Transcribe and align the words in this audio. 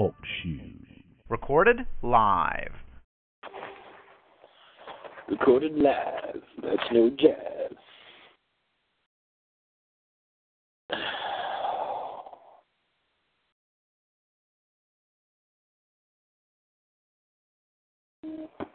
Talk 0.00 0.14
shoes. 0.42 1.04
Recorded 1.28 1.80
live. 2.00 2.72
Recorded 5.28 5.74
live. 5.74 6.40
That's 6.62 6.90
no 6.90 7.10
jazz. 7.10 7.76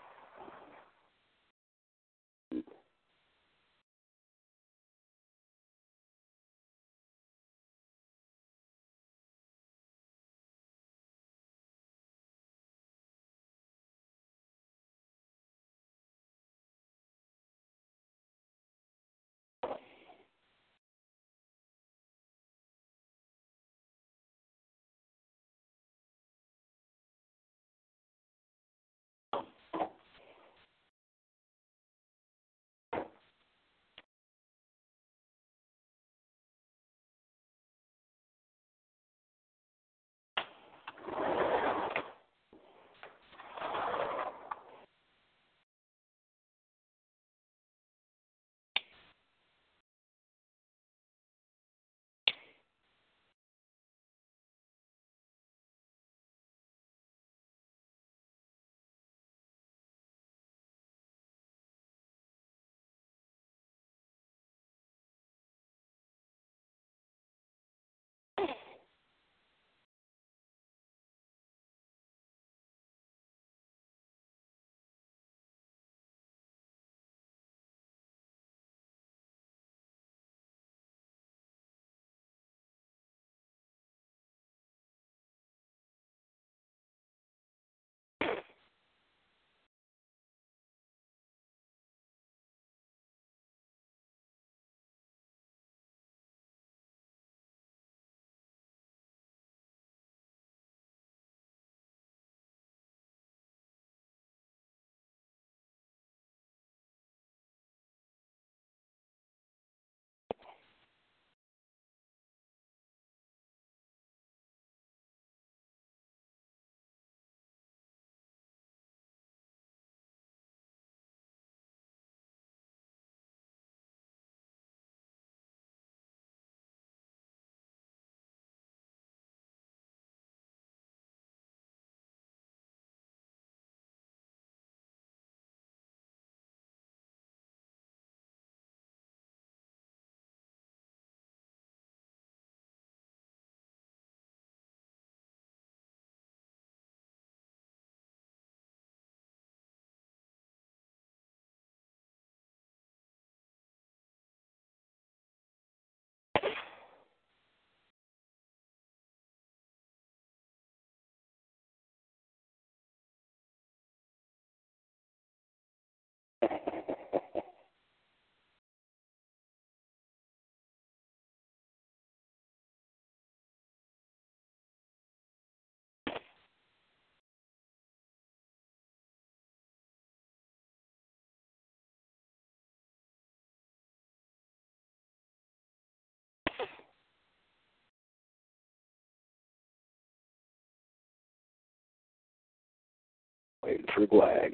Waiting 193.65 193.85
for 193.95 194.05
Glag. 194.05 194.53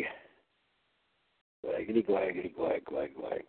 Glaggity, 1.66 2.08
glaggity, 2.08 2.56
glag, 2.56 2.86
glag, 2.86 3.10
glag. 3.14 3.44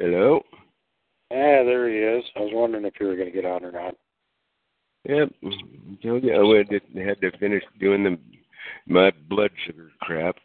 Hello. 0.00 0.40
Ah, 1.30 1.62
there 1.62 1.88
he 1.90 1.96
is. 1.96 2.24
I 2.34 2.40
was 2.40 2.52
wondering 2.54 2.86
if 2.86 2.94
you 2.98 3.06
were 3.06 3.16
going 3.16 3.28
to 3.28 3.34
get 3.34 3.44
on 3.44 3.64
or 3.64 3.70
not. 3.70 3.94
Yep. 5.04 5.28
So, 6.02 6.16
yeah, 6.22 6.36
I 6.36 6.42
went 6.42 6.70
to, 6.70 7.04
had 7.04 7.20
to 7.20 7.38
finish 7.38 7.62
doing 7.78 8.04
the 8.04 8.18
my 8.86 9.12
blood 9.28 9.50
sugar 9.66 9.90
crap. 10.00 10.36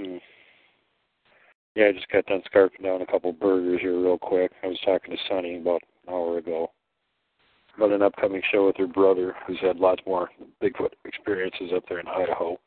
Hmm. 0.00 0.16
Yeah, 1.74 1.88
I 1.88 1.92
just 1.92 2.08
got 2.10 2.26
done 2.26 2.42
scarfing 2.52 2.84
down 2.84 3.02
a 3.02 3.06
couple 3.06 3.32
burgers 3.32 3.80
here 3.82 4.00
real 4.00 4.18
quick. 4.18 4.50
I 4.64 4.68
was 4.68 4.78
talking 4.84 5.14
to 5.14 5.22
Sunny 5.28 5.58
about 5.58 5.82
an 6.06 6.14
hour 6.14 6.38
ago 6.38 6.70
about 7.76 7.92
an 7.92 8.02
upcoming 8.02 8.42
show 8.50 8.66
with 8.66 8.76
her 8.76 8.86
brother, 8.86 9.36
who's 9.46 9.60
had 9.60 9.76
lots 9.76 10.02
more 10.06 10.28
Bigfoot 10.62 10.90
experiences 11.04 11.70
up 11.74 11.84
there 11.88 12.00
in 12.00 12.08
Idaho. 12.08 12.58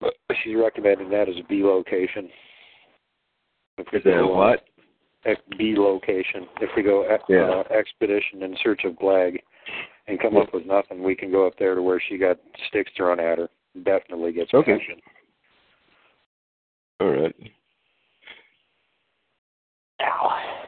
But 0.00 0.14
she's 0.42 0.56
recommending 0.56 1.10
that 1.10 1.28
as 1.28 1.34
a 1.36 1.46
B 1.46 1.62
location. 1.62 2.30
If 3.80 4.04
we 4.04 4.10
go, 4.10 4.32
uh, 4.32 4.36
what? 4.36 4.64
B 5.58 5.74
location. 5.76 6.46
If 6.60 6.70
we 6.76 6.82
go 6.82 7.04
Yeah. 7.28 7.50
uh, 7.50 7.64
expedition 7.70 8.42
in 8.42 8.56
search 8.62 8.84
of 8.84 8.94
Glag 8.94 9.40
and 10.06 10.18
come 10.20 10.36
up 10.36 10.52
with 10.52 10.66
nothing, 10.66 11.02
we 11.02 11.14
can 11.14 11.30
go 11.30 11.46
up 11.46 11.56
there 11.58 11.74
to 11.74 11.82
where 11.82 12.00
she 12.00 12.16
got 12.16 12.38
sticks 12.68 12.90
thrown 12.96 13.20
at 13.20 13.38
her. 13.38 13.48
Definitely 13.82 14.32
gets 14.32 14.52
Okay. 14.54 14.74
action. 14.74 15.00
All 17.00 17.08
right. 17.10 17.34
Ow. 20.02 20.66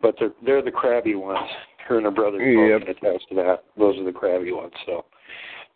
But 0.00 0.18
they're 0.18 0.32
they're 0.42 0.62
the 0.62 0.70
crabby 0.70 1.14
ones. 1.14 1.48
Her 1.78 1.96
and 1.96 2.04
her 2.04 2.10
brother 2.10 2.40
Yep. 2.40 2.80
can 2.82 2.90
attest 2.90 3.28
to 3.28 3.34
that. 3.36 3.64
Those 3.76 3.98
are 3.98 4.04
the 4.04 4.12
crabby 4.12 4.52
ones. 4.52 4.74
So 4.84 5.04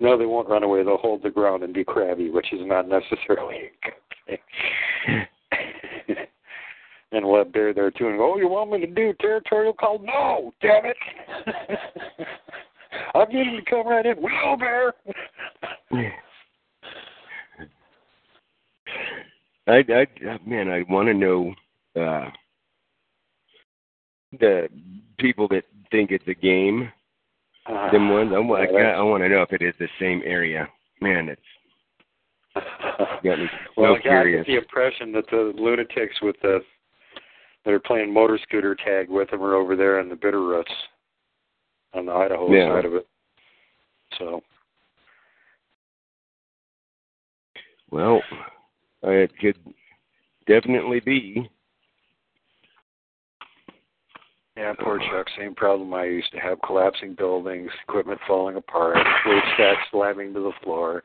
no, 0.01 0.17
they 0.17 0.27
won't 0.27 0.49
run 0.49 0.63
away. 0.63 0.83
They'll 0.83 0.97
hold 0.97 1.23
the 1.23 1.31
ground 1.31 1.63
and 1.63 1.73
be 1.73 1.85
crabby, 1.85 2.31
which 2.31 2.53
is 2.53 2.61
not 2.65 2.89
necessarily 2.89 3.57
a 3.57 3.71
good 3.85 3.95
thing. 4.27 5.27
and 7.13 7.27
we'll 7.27 7.45
Bear 7.45 7.73
there 7.75 7.91
too 7.91 8.09
and 8.09 8.19
go, 8.19 8.35
Oh, 8.35 8.39
you 8.39 8.49
want 8.49 8.71
me 8.71 8.81
to 8.81 8.87
do 8.87 9.13
territorial 9.21 9.73
call? 9.73 9.99
No, 9.99 10.53
damn 10.63 10.85
it. 10.87 10.97
I'll 13.15 13.27
get 13.27 13.47
him 13.47 13.57
to 13.57 13.71
come 13.71 13.87
right 13.89 14.07
in. 14.07 14.21
Will 14.21 14.57
Bear 14.57 14.95
I, 19.67 19.85
I, 19.89 20.07
man, 20.47 20.69
I 20.69 20.83
want 20.89 21.07
to 21.09 21.15
know 21.15 21.55
uh, 21.95 22.29
the 24.39 24.69
people 25.19 25.47
that 25.49 25.65
think 25.93 26.11
it's 26.11 26.27
a 26.27 26.35
game. 26.35 26.91
uh, 27.67 27.91
Them 27.93 28.09
ones. 28.11 28.33
I, 28.33 28.37
I, 28.37 28.67
yeah, 28.73 28.91
I 28.97 29.03
want 29.03 29.23
to 29.23 29.29
know 29.29 29.43
if 29.43 29.53
it 29.53 29.63
is 29.63 29.75
the 29.79 29.87
same 30.01 30.23
area. 30.25 30.69
Man, 31.01 31.29
it's 31.29 31.41
that's- 32.55 33.21
got 33.25 33.39
me 33.39 33.47
Well, 33.77 33.97
so 34.03 34.11
I 34.11 34.33
got 34.33 34.47
the 34.47 34.57
impression 34.57 35.13
that 35.13 35.25
the 35.31 35.53
lunatics 35.57 36.21
with 36.21 36.37
the 36.43 36.61
that 37.65 37.75
are 37.75 37.81
playing 37.81 38.13
motor 38.13 38.39
scooter 38.43 38.75
tag 38.75 39.09
with 39.09 39.31
them 39.31 39.43
are 39.43 39.55
over 39.55 39.77
there 39.77 40.01
in 40.01 40.09
the 40.09 40.15
Bitterroots 40.15 40.73
on 41.95 42.07
the 42.07 42.13
Idaho 42.13 42.53
Yeah. 42.53 42.69
side 42.69 42.85
of 42.85 42.95
it. 42.95 43.07
So 44.19 44.43
Well, 47.91 48.23
it 49.03 49.37
could 49.39 49.57
definitely 50.47 51.01
be. 51.01 51.51
yeah, 54.57 54.75
poor 54.79 54.99
Chuck, 54.99 55.29
same 55.37 55.55
problem 55.55 55.93
I 55.93 56.05
used 56.05 56.31
to 56.33 56.39
have: 56.39 56.61
collapsing 56.63 57.15
buildings, 57.15 57.73
equipment 57.83 58.21
falling 58.29 58.57
apart, 58.57 58.97
weight 59.27 59.43
stacks 59.55 59.89
slamming 59.91 60.33
to 60.35 60.41
the 60.41 60.53
floor, 60.63 61.03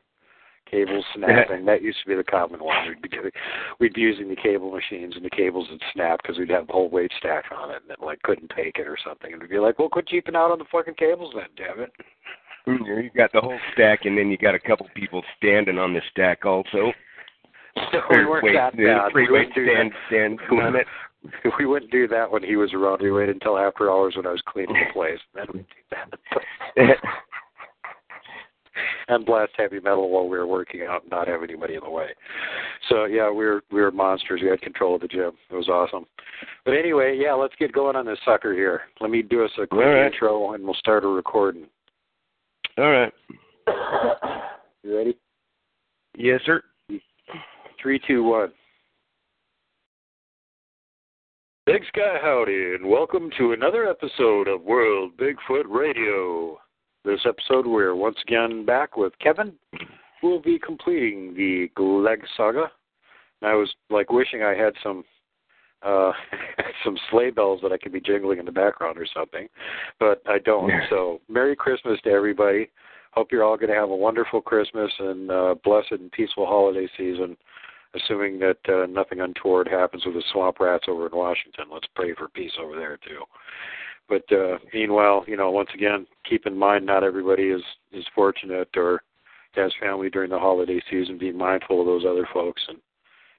cables 0.69 1.05
snapping. 1.15 1.65
that 1.65 1.81
used 1.81 1.99
to 2.03 2.09
be 2.09 2.15
the 2.15 2.23
common 2.23 2.63
one. 2.63 2.87
We'd 2.87 3.01
be 3.01 3.09
doing, 3.09 3.31
we'd 3.79 3.93
be 3.93 4.01
using 4.01 4.29
the 4.29 4.35
cable 4.35 4.71
machines, 4.71 5.15
and 5.15 5.25
the 5.25 5.29
cables 5.29 5.67
would 5.71 5.81
snap 5.93 6.21
because 6.21 6.37
we'd 6.37 6.49
have 6.49 6.67
the 6.67 6.73
whole 6.73 6.89
weight 6.89 7.11
stack 7.17 7.45
on 7.55 7.71
it, 7.71 7.81
and 7.83 7.91
it 7.91 8.03
like 8.03 8.21
couldn't 8.23 8.51
take 8.55 8.77
it 8.77 8.87
or 8.87 8.97
something. 9.05 9.31
And 9.31 9.41
we'd 9.41 9.51
be 9.51 9.59
like, 9.59 9.79
"Well, 9.79 9.89
quit 9.89 10.07
cheaping 10.07 10.35
out 10.35 10.51
on 10.51 10.59
the 10.59 10.65
fucking 10.71 10.95
cables, 10.95 11.33
then, 11.35 11.47
damn 11.55 11.81
it." 11.81 11.91
Mm, 12.67 13.03
you 13.03 13.09
got 13.15 13.31
the 13.31 13.41
whole 13.41 13.59
stack, 13.73 14.05
and 14.05 14.17
then 14.17 14.29
you 14.29 14.37
got 14.37 14.55
a 14.55 14.59
couple 14.59 14.87
people 14.95 15.23
standing 15.37 15.77
on 15.77 15.93
the 15.93 16.01
stack 16.11 16.45
also. 16.45 16.91
So 17.91 17.99
we 18.09 18.25
weren't 18.25 18.43
wait, 18.43 18.53
that 18.53 18.75
bad. 18.75 19.11
Three 19.11 19.29
we 19.29 19.47
stand, 19.51 19.91
stand 20.07 20.39
on 20.51 20.75
it. 20.75 20.87
We 21.57 21.65
wouldn't 21.65 21.91
do 21.91 22.07
that 22.09 22.29
when 22.29 22.43
he 22.43 22.55
was 22.55 22.71
around. 22.75 23.01
We 23.01 23.11
waited 23.11 23.37
until 23.37 23.57
after 23.57 23.89
hours 23.89 24.15
when 24.15 24.27
I 24.27 24.31
was 24.31 24.43
cleaning 24.45 24.75
the 24.75 24.93
place. 24.93 25.17
Then 25.33 25.47
we'd 25.51 25.65
do 25.65 25.97
that. 26.77 26.97
and 29.07 29.25
blast 29.25 29.51
heavy 29.57 29.79
metal 29.79 30.09
while 30.09 30.27
we 30.27 30.37
were 30.37 30.47
working 30.47 30.81
out 30.81 31.03
and 31.03 31.11
not 31.11 31.27
have 31.27 31.43
anybody 31.43 31.75
in 31.75 31.81
the 31.83 31.89
way. 31.89 32.07
So 32.89 33.05
yeah, 33.05 33.29
we 33.29 33.45
were 33.45 33.61
we 33.71 33.81
were 33.81 33.91
monsters. 33.91 34.41
We 34.41 34.49
had 34.49 34.61
control 34.61 34.95
of 34.95 35.01
the 35.01 35.07
gym. 35.07 35.31
It 35.49 35.55
was 35.55 35.69
awesome. 35.69 36.05
But 36.63 36.71
anyway, 36.75 37.17
yeah, 37.21 37.33
let's 37.33 37.55
get 37.59 37.71
going 37.71 37.95
on 37.95 38.05
this 38.05 38.19
sucker 38.25 38.53
here. 38.53 38.81
Let 39.01 39.11
me 39.11 39.21
do 39.21 39.43
us 39.43 39.51
a 39.61 39.67
quick 39.67 39.85
right. 39.85 40.07
intro 40.07 40.53
and 40.53 40.63
we'll 40.63 40.73
start 40.75 41.03
a 41.03 41.07
recording. 41.07 41.67
All 42.77 42.91
right. 42.91 43.13
You 44.83 44.95
ready? 44.95 45.17
Yes, 46.15 46.41
sir. 46.45 46.61
Three, 47.81 47.99
two, 48.07 48.23
one. 48.23 48.51
Big 51.65 51.81
Sky 51.87 52.19
Howdy, 52.21 52.75
and 52.75 52.87
welcome 52.87 53.31
to 53.39 53.53
another 53.53 53.89
episode 53.89 54.47
of 54.47 54.61
World 54.61 55.13
Bigfoot 55.17 55.63
Radio. 55.67 56.59
This 57.05 57.19
episode, 57.23 57.67
we're 57.67 57.93
once 57.93 58.17
again 58.27 58.65
back 58.65 58.97
with 58.97 59.13
Kevin, 59.19 59.53
who 60.19 60.27
will 60.27 60.41
be 60.41 60.57
completing 60.57 61.35
the 61.35 61.69
Glag 61.77 62.23
Saga. 62.35 62.71
And 63.41 63.51
I 63.51 63.53
was 63.53 63.71
like 63.91 64.11
wishing 64.11 64.41
I 64.41 64.55
had 64.55 64.73
some 64.81 65.03
uh 65.83 66.13
some 66.83 66.97
sleigh 67.11 67.29
bells 67.29 67.59
that 67.61 67.71
I 67.71 67.77
could 67.77 67.91
be 67.91 68.01
jingling 68.01 68.39
in 68.39 68.45
the 68.45 68.51
background 68.51 68.97
or 68.97 69.05
something, 69.15 69.47
but 69.99 70.23
I 70.25 70.39
don't. 70.39 70.67
Yeah. 70.67 70.79
So, 70.89 71.21
Merry 71.29 71.55
Christmas 71.55 71.99
to 72.05 72.09
everybody. 72.09 72.71
Hope 73.11 73.27
you're 73.31 73.43
all 73.43 73.55
going 73.55 73.69
to 73.69 73.79
have 73.79 73.91
a 73.91 73.95
wonderful 73.95 74.41
Christmas 74.41 74.91
and 74.97 75.29
uh, 75.29 75.55
blessed 75.63 75.91
and 75.91 76.11
peaceful 76.11 76.47
holiday 76.47 76.87
season 76.97 77.37
assuming 77.95 78.39
that 78.39 78.57
uh, 78.67 78.85
nothing 78.87 79.21
untoward 79.21 79.67
happens 79.67 80.05
with 80.05 80.15
the 80.15 80.23
swamp 80.33 80.59
rats 80.59 80.85
over 80.89 81.07
in 81.07 81.15
Washington. 81.15 81.65
Let's 81.71 81.87
pray 81.95 82.13
for 82.13 82.27
peace 82.27 82.51
over 82.61 82.75
there 82.75 82.97
too. 82.97 83.23
But 84.07 84.23
uh, 84.31 84.57
meanwhile, 84.73 85.23
you 85.27 85.37
know, 85.37 85.51
once 85.51 85.69
again, 85.73 86.05
keep 86.29 86.45
in 86.45 86.57
mind 86.57 86.85
not 86.85 87.03
everybody 87.03 87.49
is 87.49 87.61
is 87.91 88.05
fortunate 88.13 88.69
or 88.75 89.01
has 89.55 89.71
family 89.79 90.09
during 90.09 90.29
the 90.29 90.39
holiday 90.39 90.81
season. 90.89 91.17
Be 91.17 91.31
mindful 91.31 91.79
of 91.79 91.87
those 91.87 92.05
other 92.07 92.27
folks 92.33 92.61
and 92.67 92.77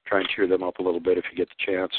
try 0.07 0.21
and 0.21 0.29
cheer 0.35 0.49
them 0.49 0.63
up 0.63 0.79
a 0.79 0.83
little 0.83 1.01
bit 1.01 1.19
if 1.19 1.25
you 1.31 1.37
get 1.37 1.49
the 1.49 1.73
chance. 1.73 1.93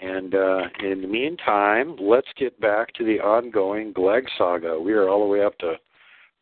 And 0.00 0.34
uh, 0.34 0.62
in 0.80 1.00
the 1.00 1.06
meantime, 1.06 1.96
let's 2.00 2.28
get 2.36 2.58
back 2.60 2.92
to 2.94 3.04
the 3.04 3.20
ongoing 3.20 3.92
Glag 3.92 4.26
saga. 4.36 4.78
We 4.78 4.92
are 4.94 5.08
all 5.08 5.20
the 5.20 5.32
way 5.32 5.44
up 5.44 5.56
to 5.58 5.74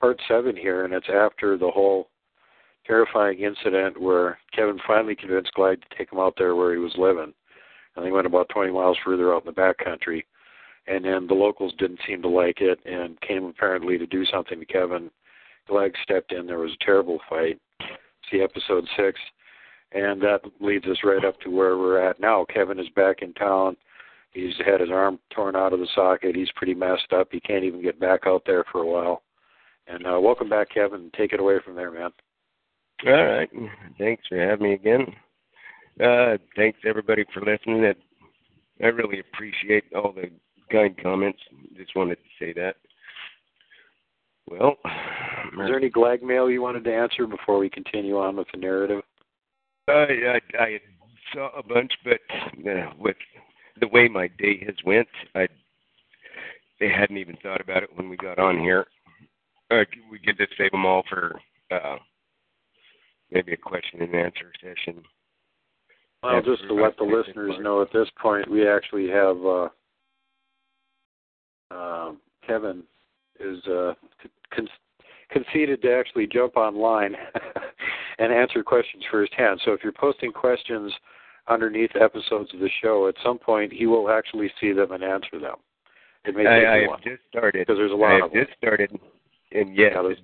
part 0.01 0.19
seven 0.27 0.57
here, 0.57 0.85
and 0.85 0.95
it's 0.95 1.09
after 1.13 1.59
the 1.59 1.71
whole 1.71 2.09
terrifying 2.87 3.41
incident 3.41 4.01
where 4.01 4.39
Kevin 4.57 4.79
finally 4.87 5.15
convinced 5.15 5.53
Glide 5.55 5.83
to 5.83 5.97
take 5.97 6.11
him 6.11 6.19
out 6.19 6.35
there 6.39 6.57
where 6.57 6.73
he 6.73 6.79
was 6.79 6.95
living. 6.97 7.35
And 7.97 8.07
they 8.07 8.11
went 8.11 8.27
about 8.27 8.49
20 8.49 8.73
miles 8.73 8.97
further 9.05 9.35
out 9.35 9.43
in 9.43 9.47
the 9.47 9.53
back 9.53 9.77
country. 9.79 10.25
And 10.87 11.05
then 11.05 11.27
the 11.27 11.35
locals 11.35 11.73
didn't 11.79 12.01
seem 12.07 12.23
to 12.23 12.29
like 12.29 12.61
it 12.61 12.81
and 12.85 13.21
came 13.21 13.45
apparently 13.45 13.99
to 13.99 14.07
do 14.07 14.25
something 14.27 14.59
to 14.59 14.67
Kevin. 14.67 15.11
Glag 15.69 15.93
stepped 16.03 16.33
in. 16.33 16.47
There 16.47 16.59
was 16.59 16.73
a 16.73 16.85
terrible 16.85 17.21
fight. 17.29 17.61
See 18.31 18.41
episode 18.41 18.87
six. 18.97 19.19
And 19.93 20.21
that 20.23 20.41
leads 20.61 20.87
us 20.87 20.99
right 21.05 21.25
up 21.25 21.41
to 21.41 21.51
where 21.51 21.77
we're 21.77 22.01
at 22.01 22.21
now. 22.21 22.47
Kevin 22.53 22.79
is 22.79 22.89
back 22.95 23.23
in 23.23 23.33
town. 23.35 23.77
He's 24.33 24.55
had 24.65 24.81
his 24.81 24.91
arm 24.91 25.19
torn 25.35 25.57
out 25.57 25.73
of 25.73 25.81
the 25.81 25.89
socket. 25.95 26.37
He's 26.37 26.51
pretty 26.55 26.75
messed 26.75 27.13
up. 27.13 27.29
He 27.33 27.41
can't 27.41 27.65
even 27.65 27.83
get 27.83 27.99
back 27.99 28.21
out 28.27 28.43
there 28.47 28.65
for 28.71 28.83
a 28.83 28.87
while. 28.87 29.23
And 29.89 30.07
uh, 30.07 30.21
welcome 30.21 30.49
back, 30.49 30.69
Kevin. 30.73 31.11
Take 31.17 31.33
it 31.33 31.41
away 31.41 31.57
from 31.65 31.75
there, 31.75 31.91
man. 31.91 32.11
All 33.07 33.13
right. 33.13 33.51
Thanks 33.99 34.23
for 34.29 34.39
having 34.39 34.69
me 34.69 34.75
again. 34.75 35.07
Uh, 36.01 36.37
thanks 36.55 36.79
everybody 36.87 37.25
for 37.35 37.41
listening. 37.41 37.93
I 38.83 38.87
really 38.87 39.21
appreciate 39.21 39.85
all 39.95 40.13
the 40.13 40.31
kind 40.71 40.97
comments. 41.03 41.41
Just 41.77 41.95
wanted 41.97 42.17
to 42.17 42.45
say 42.45 42.53
that. 42.55 42.77
Well, 44.47 44.77
Is 44.85 45.59
there 45.67 45.79
any 45.79 45.91
Glag 45.91 46.23
mail 46.23 46.51
you 46.51 46.63
wanted 46.63 46.85
to 46.85 46.95
answer 46.95 47.27
before 47.27 47.59
we 47.59 47.71
continue 47.71 48.19
on 48.19 48.37
with 48.37 48.49
the 48.53 48.59
narrative? 48.59 49.03
I 49.89 49.93
I, 49.93 50.41
I 50.59 50.81
saw 51.33 51.57
a 51.57 51.63
bunch, 51.63 51.93
but 52.05 52.21
uh, 52.69 52.93
with 52.99 53.17
the 53.81 53.89
way 53.89 54.09
my 54.09 54.29
day 54.39 54.63
has 54.67 54.75
went, 54.85 55.09
I 55.35 55.47
they 56.81 56.89
hadn't 56.89 57.19
even 57.19 57.37
thought 57.43 57.61
about 57.61 57.83
it 57.83 57.91
when 57.95 58.09
we 58.09 58.17
got 58.17 58.39
on 58.39 58.59
here. 58.59 58.87
Uh, 59.71 59.85
we 60.11 60.19
get 60.19 60.39
to 60.39 60.47
save 60.59 60.73
them 60.73 60.87
all 60.87 61.05
for 61.09 61.39
uh, 61.71 61.97
maybe 63.31 63.53
a 63.53 63.57
question 63.57 64.03
and 64.03 64.15
answer 64.15 64.51
session. 64.61 65.03
Well, 66.23 66.43
just 66.43 66.63
to 66.69 66.75
let 66.75 66.97
the 66.99 67.05
listeners 67.05 67.55
know, 67.61 67.81
at 67.81 67.93
this 67.93 68.09
point, 68.21 68.51
we 68.51 68.69
actually 68.69 69.09
have 69.09 69.37
uh, 69.45 69.69
uh, 71.71 72.13
Kevin 72.47 72.83
is 73.39 73.65
uh, 73.67 73.95
con- 74.55 74.69
conceded 75.31 75.81
to 75.83 75.93
actually 75.95 76.27
jump 76.27 76.57
online 76.57 77.15
and 78.19 78.33
answer 78.33 78.63
questions 78.63 79.05
firsthand. 79.11 79.61
So 79.65 79.73
if 79.73 79.81
you're 79.83 79.93
posting 79.93 80.33
questions 80.33 80.93
underneath 81.49 81.91
episodes 82.01 82.53
of 82.55 82.61
the 82.61 82.71
show, 82.83 83.09
at 83.09 83.15
some 83.25 83.39
point 83.39 83.73
he 83.73 83.87
will 83.87 84.11
actually 84.11 84.51
see 84.61 84.73
them 84.73 84.93
and 84.93 85.03
answer 85.03 85.39
them. 85.41 85.57
It 86.25 86.37
may 86.37 86.43
take 86.45 86.49
I, 86.49 86.65
I 86.65 86.77
a 86.77 86.81
have 86.83 86.89
while 86.91 86.99
just 86.99 87.23
started. 87.29 87.67
because 87.67 87.79
there's 87.79 87.93
a 87.93 87.95
lot 87.95 88.11
I 88.13 88.17
of 88.17 88.23
have 88.23 88.33
them. 88.33 88.45
just 88.47 88.59
started, 88.59 88.91
and 89.53 89.75
yes, 89.75 89.93
Yeah, 89.95 90.15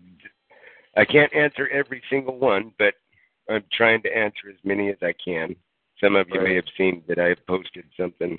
I 0.96 1.04
can't 1.04 1.32
answer 1.34 1.68
every 1.68 2.02
single 2.10 2.38
one, 2.38 2.72
but 2.78 2.94
I'm 3.48 3.64
trying 3.72 4.02
to 4.02 4.16
answer 4.16 4.48
as 4.50 4.56
many 4.64 4.90
as 4.90 4.96
I 5.02 5.14
can. 5.24 5.56
Some 6.02 6.16
of 6.16 6.26
you 6.30 6.40
may 6.42 6.54
have 6.54 6.64
seen 6.76 7.02
that 7.08 7.18
I 7.18 7.28
have 7.28 7.46
posted 7.46 7.84
something 7.98 8.36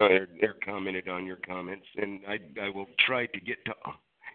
or, 0.00 0.26
or 0.42 0.54
commented 0.64 1.08
on 1.08 1.26
your 1.26 1.38
comments, 1.46 1.86
and 1.96 2.20
I 2.28 2.38
I 2.62 2.68
will 2.68 2.86
try 3.06 3.26
to 3.26 3.40
get 3.40 3.64
to 3.66 3.72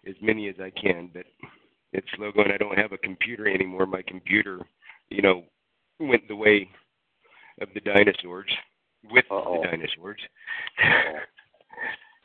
as 0.07 0.15
many 0.21 0.49
as 0.49 0.55
I 0.59 0.71
can. 0.71 1.09
But 1.13 1.25
it's 1.93 2.07
slow 2.15 2.31
going. 2.31 2.51
I 2.51 2.57
don't 2.57 2.77
have 2.77 2.93
a 2.93 2.97
computer 2.97 3.47
anymore. 3.47 3.85
My 3.85 4.01
computer, 4.07 4.59
you 5.09 5.21
know, 5.21 5.43
went 5.99 6.27
the 6.27 6.35
way 6.35 6.69
of 7.61 7.69
the 7.73 7.81
dinosaurs 7.81 8.49
with 9.09 9.25
Uh-oh. 9.29 9.61
the 9.61 9.67
dinosaurs. 9.67 10.19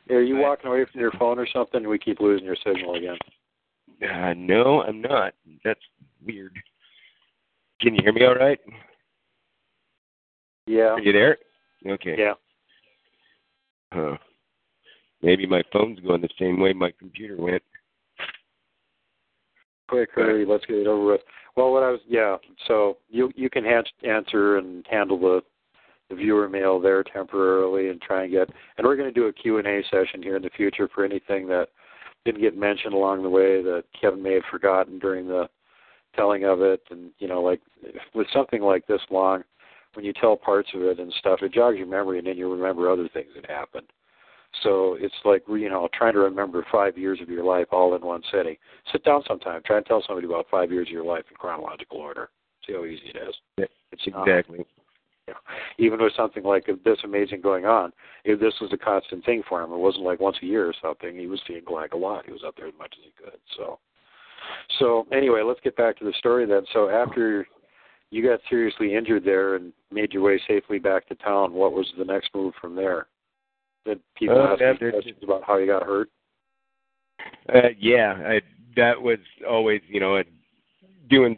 Are 0.09 0.21
you 0.21 0.37
walking 0.39 0.69
away 0.69 0.85
from 0.91 1.01
your 1.01 1.11
phone 1.11 1.39
or 1.39 1.47
something? 1.51 1.87
We 1.87 1.99
keep 1.99 2.19
losing 2.19 2.45
your 2.45 2.57
signal 2.65 2.95
again. 2.95 3.17
Uh, 4.01 4.33
no, 4.35 4.83
I'm 4.83 5.01
not. 5.01 5.33
That's 5.63 5.79
weird. 6.25 6.53
Can 7.81 7.95
you 7.95 8.01
hear 8.03 8.13
me 8.13 8.25
all 8.25 8.35
right? 8.35 8.59
Yeah. 10.65 10.93
Are 10.93 10.99
you 10.99 11.13
there? 11.13 11.37
Okay. 11.87 12.15
Yeah. 12.17 12.33
Huh. 13.91 14.17
Maybe 15.21 15.45
my 15.45 15.63
phone's 15.73 15.99
going 15.99 16.21
the 16.21 16.29
same 16.39 16.59
way 16.59 16.73
my 16.73 16.91
computer 16.97 17.35
went. 17.37 17.63
Quick, 19.87 20.09
hurry, 20.13 20.45
let's 20.45 20.65
get 20.65 20.77
it 20.77 20.87
over 20.87 21.05
with. 21.05 21.21
Well, 21.55 21.71
what 21.71 21.83
I 21.83 21.89
was, 21.89 22.01
yeah. 22.07 22.35
So 22.67 22.97
you 23.09 23.31
you 23.35 23.49
can 23.49 23.65
answer 23.65 24.57
and 24.57 24.85
handle 24.89 25.17
the 25.17 25.41
the 26.09 26.15
viewer 26.15 26.47
mail 26.47 26.79
there 26.79 27.03
temporarily 27.03 27.89
and 27.89 28.01
try 28.01 28.23
and 28.23 28.31
get. 28.31 28.49
And 28.77 28.85
we're 28.85 28.95
going 28.95 29.13
to 29.13 29.19
do 29.19 29.27
a 29.27 29.33
Q 29.33 29.57
and 29.57 29.67
A 29.67 29.81
session 29.89 30.21
here 30.21 30.35
in 30.35 30.41
the 30.41 30.49
future 30.55 30.89
for 30.93 31.03
anything 31.03 31.47
that 31.47 31.69
didn't 32.25 32.41
get 32.41 32.57
mentioned 32.57 32.93
along 32.93 33.23
the 33.23 33.29
way 33.29 33.61
that 33.61 33.83
Kevin 33.99 34.21
may 34.21 34.33
have 34.33 34.43
forgotten 34.51 34.99
during 34.99 35.27
the 35.27 35.49
telling 36.15 36.45
of 36.45 36.61
it. 36.61 36.81
And 36.91 37.11
you 37.19 37.27
know, 37.27 37.41
like 37.41 37.61
with 38.13 38.27
something 38.33 38.61
like 38.61 38.85
this 38.87 39.01
long, 39.09 39.43
when 39.97 40.05
you 40.05 40.13
tell 40.13 40.37
parts 40.37 40.69
of 40.75 40.83
it 40.83 40.99
and 40.99 41.11
stuff, 41.17 41.39
it 41.41 41.51
jogs 41.51 41.75
your 41.75 41.87
memory, 41.87 42.19
and 42.19 42.27
then 42.27 42.37
you 42.37 42.53
remember 42.53 42.87
other 42.87 43.09
things 43.11 43.29
that 43.33 43.49
happened. 43.49 43.87
So 44.61 44.95
it's 44.99 45.15
like 45.25 45.41
you 45.49 45.69
know 45.69 45.89
trying 45.91 46.13
to 46.13 46.19
remember 46.19 46.63
five 46.71 46.99
years 46.99 47.19
of 47.19 47.29
your 47.29 47.43
life 47.43 47.65
all 47.71 47.95
in 47.95 48.01
one 48.03 48.21
sitting. 48.31 48.57
Sit 48.91 49.03
down 49.03 49.23
sometime. 49.27 49.59
Try 49.65 49.77
and 49.77 49.85
tell 49.87 50.03
somebody 50.05 50.27
about 50.27 50.45
five 50.51 50.71
years 50.71 50.87
of 50.87 50.91
your 50.91 51.03
life 51.03 51.23
in 51.31 51.35
chronological 51.35 51.97
order. 51.97 52.29
See 52.67 52.73
how 52.73 52.85
easy 52.85 53.07
it 53.07 53.27
is. 53.27 53.35
Yeah, 53.57 53.65
It's 53.91 54.03
not. 54.13 54.27
Exactly. 54.27 54.65
Even 55.79 55.99
with 55.99 56.13
something 56.15 56.43
like 56.43 56.69
this 56.85 56.99
amazing 57.03 57.41
going 57.41 57.65
on, 57.65 57.91
if 58.23 58.39
this 58.39 58.53
was 58.61 58.71
a 58.71 58.77
constant 58.77 59.25
thing 59.25 59.41
for 59.49 59.63
him, 59.63 59.73
it 59.73 59.77
wasn't 59.77 60.05
like 60.05 60.19
once 60.19 60.37
a 60.43 60.45
year 60.45 60.67
or 60.67 60.75
something. 60.79 61.17
He 61.17 61.25
was 61.25 61.41
seeing 61.47 61.63
Glag 61.63 61.93
a 61.93 61.97
lot. 61.97 62.25
He 62.27 62.31
was 62.31 62.43
up 62.45 62.55
there 62.55 62.67
as 62.67 62.73
much 62.77 62.93
as 62.97 63.03
he 63.03 63.23
could. 63.23 63.39
So, 63.57 63.79
so 64.79 65.07
anyway, 65.11 65.41
let's 65.41 65.59
get 65.63 65.75
back 65.75 65.97
to 65.97 66.05
the 66.05 66.13
story 66.19 66.45
then. 66.45 66.65
So 66.71 66.89
after 66.89 67.47
you 68.09 68.27
got 68.27 68.39
seriously 68.49 68.95
injured 68.95 69.25
there 69.25 69.55
and 69.55 69.73
made 69.91 70.13
your 70.13 70.23
way 70.23 70.41
safely 70.47 70.79
back 70.79 71.07
to 71.07 71.15
town, 71.15 71.53
what 71.53 71.73
was 71.73 71.91
the 71.97 72.05
next 72.05 72.29
move 72.33 72.53
from 72.59 72.75
there? 72.75 73.07
Did 73.85 73.99
people 74.15 74.39
Uh, 74.39 74.57
ask 74.61 74.81
you 74.81 74.91
questions 74.91 75.23
about 75.23 75.43
how 75.43 75.57
you 75.57 75.67
got 75.67 75.83
hurt? 75.83 76.09
Uh, 77.53 77.69
yeah, 77.77 78.13
I, 78.25 78.41
that 78.75 79.01
was 79.01 79.19
always, 79.47 79.81
you 79.87 79.99
know, 79.99 80.21
doing 81.09 81.37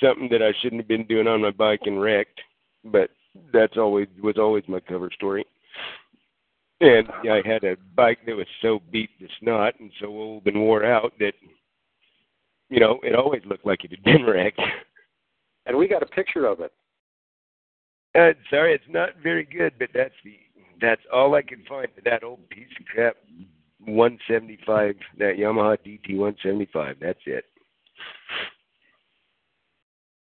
something 0.00 0.28
that 0.30 0.42
I 0.42 0.52
shouldn't 0.60 0.80
have 0.80 0.88
been 0.88 1.06
doing 1.06 1.26
on 1.26 1.42
my 1.42 1.50
bike 1.50 1.82
and 1.84 2.00
wrecked. 2.00 2.40
But 2.84 3.10
that's 3.52 3.76
always 3.76 4.08
was 4.22 4.38
always 4.38 4.64
my 4.68 4.80
cover 4.80 5.10
story. 5.14 5.44
And 6.80 7.08
I 7.30 7.40
had 7.44 7.64
a 7.64 7.76
bike 7.96 8.18
that 8.26 8.36
was 8.36 8.46
so 8.60 8.82
beat 8.90 9.10
to 9.20 9.28
snot 9.40 9.78
and 9.80 9.90
so 10.00 10.08
old 10.08 10.46
and 10.46 10.60
wore 10.60 10.84
out 10.84 11.12
that, 11.18 11.32
you 12.68 12.80
know, 12.80 12.98
it 13.02 13.14
always 13.14 13.42
looked 13.46 13.64
like 13.64 13.84
it 13.84 13.90
had 13.90 14.02
been 14.02 14.24
wrecked. 14.26 14.60
And 15.66 15.76
we 15.76 15.88
got 15.88 16.02
a 16.02 16.06
picture 16.06 16.46
of 16.46 16.60
it. 16.60 16.72
Uh, 18.14 18.32
sorry, 18.48 18.74
it's 18.74 18.84
not 18.88 19.10
very 19.22 19.44
good, 19.44 19.72
but 19.78 19.88
that's 19.94 20.14
the 20.24 20.36
that's 20.80 21.02
all 21.12 21.34
I 21.34 21.42
can 21.42 21.64
find 21.68 21.88
of 21.96 22.04
that 22.04 22.22
old 22.22 22.48
piece 22.50 22.68
of 22.78 22.86
crap 22.86 23.16
175, 23.86 24.94
that 25.18 25.36
Yamaha 25.36 25.78
DT 25.78 26.16
175. 26.16 26.96
That's 27.00 27.18
it. 27.26 27.44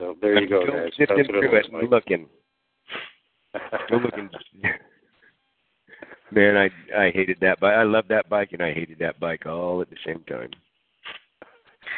So 0.00 0.16
there 0.20 0.40
you 0.40 0.48
go, 0.48 0.62
still 0.62 0.74
guys. 0.74 0.92
sifting 0.96 1.18
it 1.18 1.26
through 1.26 1.56
it 1.56 1.72
like. 1.72 1.90
looking. 1.90 2.26
Still 3.86 4.02
looking. 4.02 4.28
Man, 6.30 6.56
I 6.56 6.68
I 6.96 7.10
hated 7.10 7.38
that 7.40 7.58
bike. 7.58 7.74
I 7.74 7.82
loved 7.82 8.08
that 8.10 8.28
bike 8.28 8.50
and 8.52 8.62
I 8.62 8.72
hated 8.74 8.98
that 8.98 9.18
bike 9.18 9.46
all 9.46 9.80
at 9.80 9.88
the 9.88 9.96
same 10.06 10.22
time. 10.28 10.50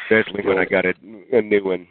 Especially 0.09 0.47
when 0.47 0.57
I 0.57 0.65
got 0.65 0.85
a, 0.85 0.93
a 1.33 1.41
new 1.41 1.63
one, 1.63 1.87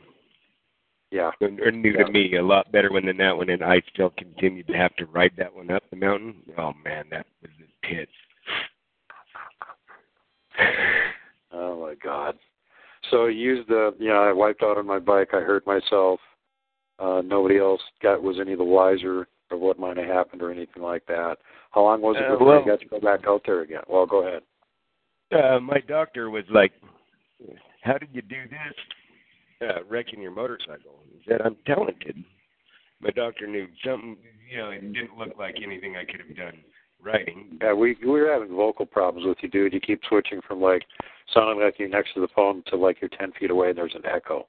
yeah. 1.10 1.30
or 1.40 1.48
or 1.64 1.70
new 1.70 1.92
Yeah. 1.92 2.04
to 2.04 2.12
me, 2.12 2.36
a 2.36 2.42
lot 2.42 2.70
better 2.72 2.90
one 2.92 3.06
than 3.06 3.16
that 3.18 3.36
one, 3.36 3.50
and 3.50 3.62
I 3.62 3.80
still 3.92 4.10
continued 4.10 4.66
to 4.68 4.74
have 4.74 4.94
to 4.96 5.06
ride 5.06 5.32
that 5.36 5.54
one 5.54 5.70
up 5.70 5.82
the 5.90 5.96
mountain. 5.96 6.36
Oh 6.58 6.72
man, 6.84 7.06
that 7.10 7.26
was 7.42 7.50
a 7.60 7.86
pits. 7.86 8.12
Oh 11.52 11.80
my 11.80 11.94
God. 12.02 12.38
So 13.10 13.26
I 13.26 13.30
used 13.30 13.68
the 13.68 13.92
you 13.98 14.08
know, 14.08 14.22
I 14.22 14.32
wiped 14.32 14.62
out 14.62 14.78
on 14.78 14.86
my 14.86 14.98
bike, 15.00 15.30
I 15.32 15.40
hurt 15.40 15.66
myself. 15.66 16.20
Uh 16.98 17.22
nobody 17.24 17.58
else 17.58 17.80
got 18.02 18.22
was 18.22 18.38
any 18.40 18.54
the 18.54 18.62
wiser 18.64 19.26
of 19.50 19.58
what 19.58 19.78
might 19.78 19.96
have 19.96 20.06
happened 20.06 20.42
or 20.42 20.52
anything 20.52 20.82
like 20.82 21.04
that. 21.06 21.38
How 21.72 21.82
long 21.82 22.00
was 22.02 22.16
it 22.16 22.24
Uh, 22.24 22.32
before 22.32 22.46
well- 22.46 22.60
you 22.60 22.66
got 22.66 22.80
to 22.80 22.86
go 22.86 23.00
back 23.00 23.26
out 23.26 23.42
there 23.44 23.62
again? 23.62 23.82
Well 23.88 24.06
go 24.06 24.26
ahead. 24.26 24.42
Uh, 25.32 25.58
my 25.60 25.80
doctor 25.86 26.28
was 26.30 26.44
like, 26.50 26.72
"How 27.82 27.98
did 27.98 28.10
you 28.12 28.22
do 28.22 28.42
this? 28.48 28.74
Uh, 29.60 29.84
wrecking 29.88 30.22
your 30.22 30.30
motorcycle?" 30.30 31.02
He 31.12 31.22
said, 31.28 31.42
"I'm 31.42 31.56
talented." 31.66 32.24
My 33.00 33.10
doctor 33.10 33.46
knew 33.46 33.66
something. 33.84 34.16
You 34.50 34.58
know, 34.58 34.70
it 34.70 34.92
didn't 34.92 35.16
look 35.16 35.36
like 35.38 35.56
anything 35.62 35.96
I 35.96 36.04
could 36.04 36.20
have 36.20 36.36
done 36.36 36.62
riding. 37.02 37.58
Yeah, 37.60 37.72
we 37.72 37.96
we 38.02 38.08
were 38.08 38.32
having 38.32 38.54
vocal 38.54 38.86
problems 38.86 39.26
with 39.26 39.38
you, 39.42 39.48
dude. 39.48 39.72
You 39.72 39.80
keep 39.80 40.00
switching 40.08 40.40
from 40.46 40.60
like 40.60 40.84
sounding 41.32 41.64
like 41.64 41.78
you're 41.78 41.88
next 41.88 42.14
to 42.14 42.20
the 42.20 42.28
phone 42.34 42.62
to 42.66 42.76
like 42.76 43.00
you're 43.00 43.10
ten 43.10 43.32
feet 43.32 43.50
away 43.50 43.70
and 43.70 43.78
there's 43.78 43.94
an 43.94 44.06
echo. 44.06 44.46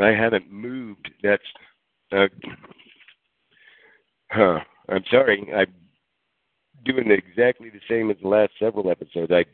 I 0.00 0.08
haven't 0.08 0.50
moved. 0.50 1.10
That's. 1.22 1.42
Uh, 2.12 2.28
huh. 4.30 4.60
I'm 4.88 5.04
sorry. 5.10 5.46
I'm 5.54 5.72
doing 6.84 7.10
exactly 7.10 7.70
the 7.70 7.80
same 7.88 8.10
as 8.10 8.16
the 8.22 8.28
last 8.28 8.52
several 8.58 8.90
episodes. 8.90 9.32
I 9.32 9.44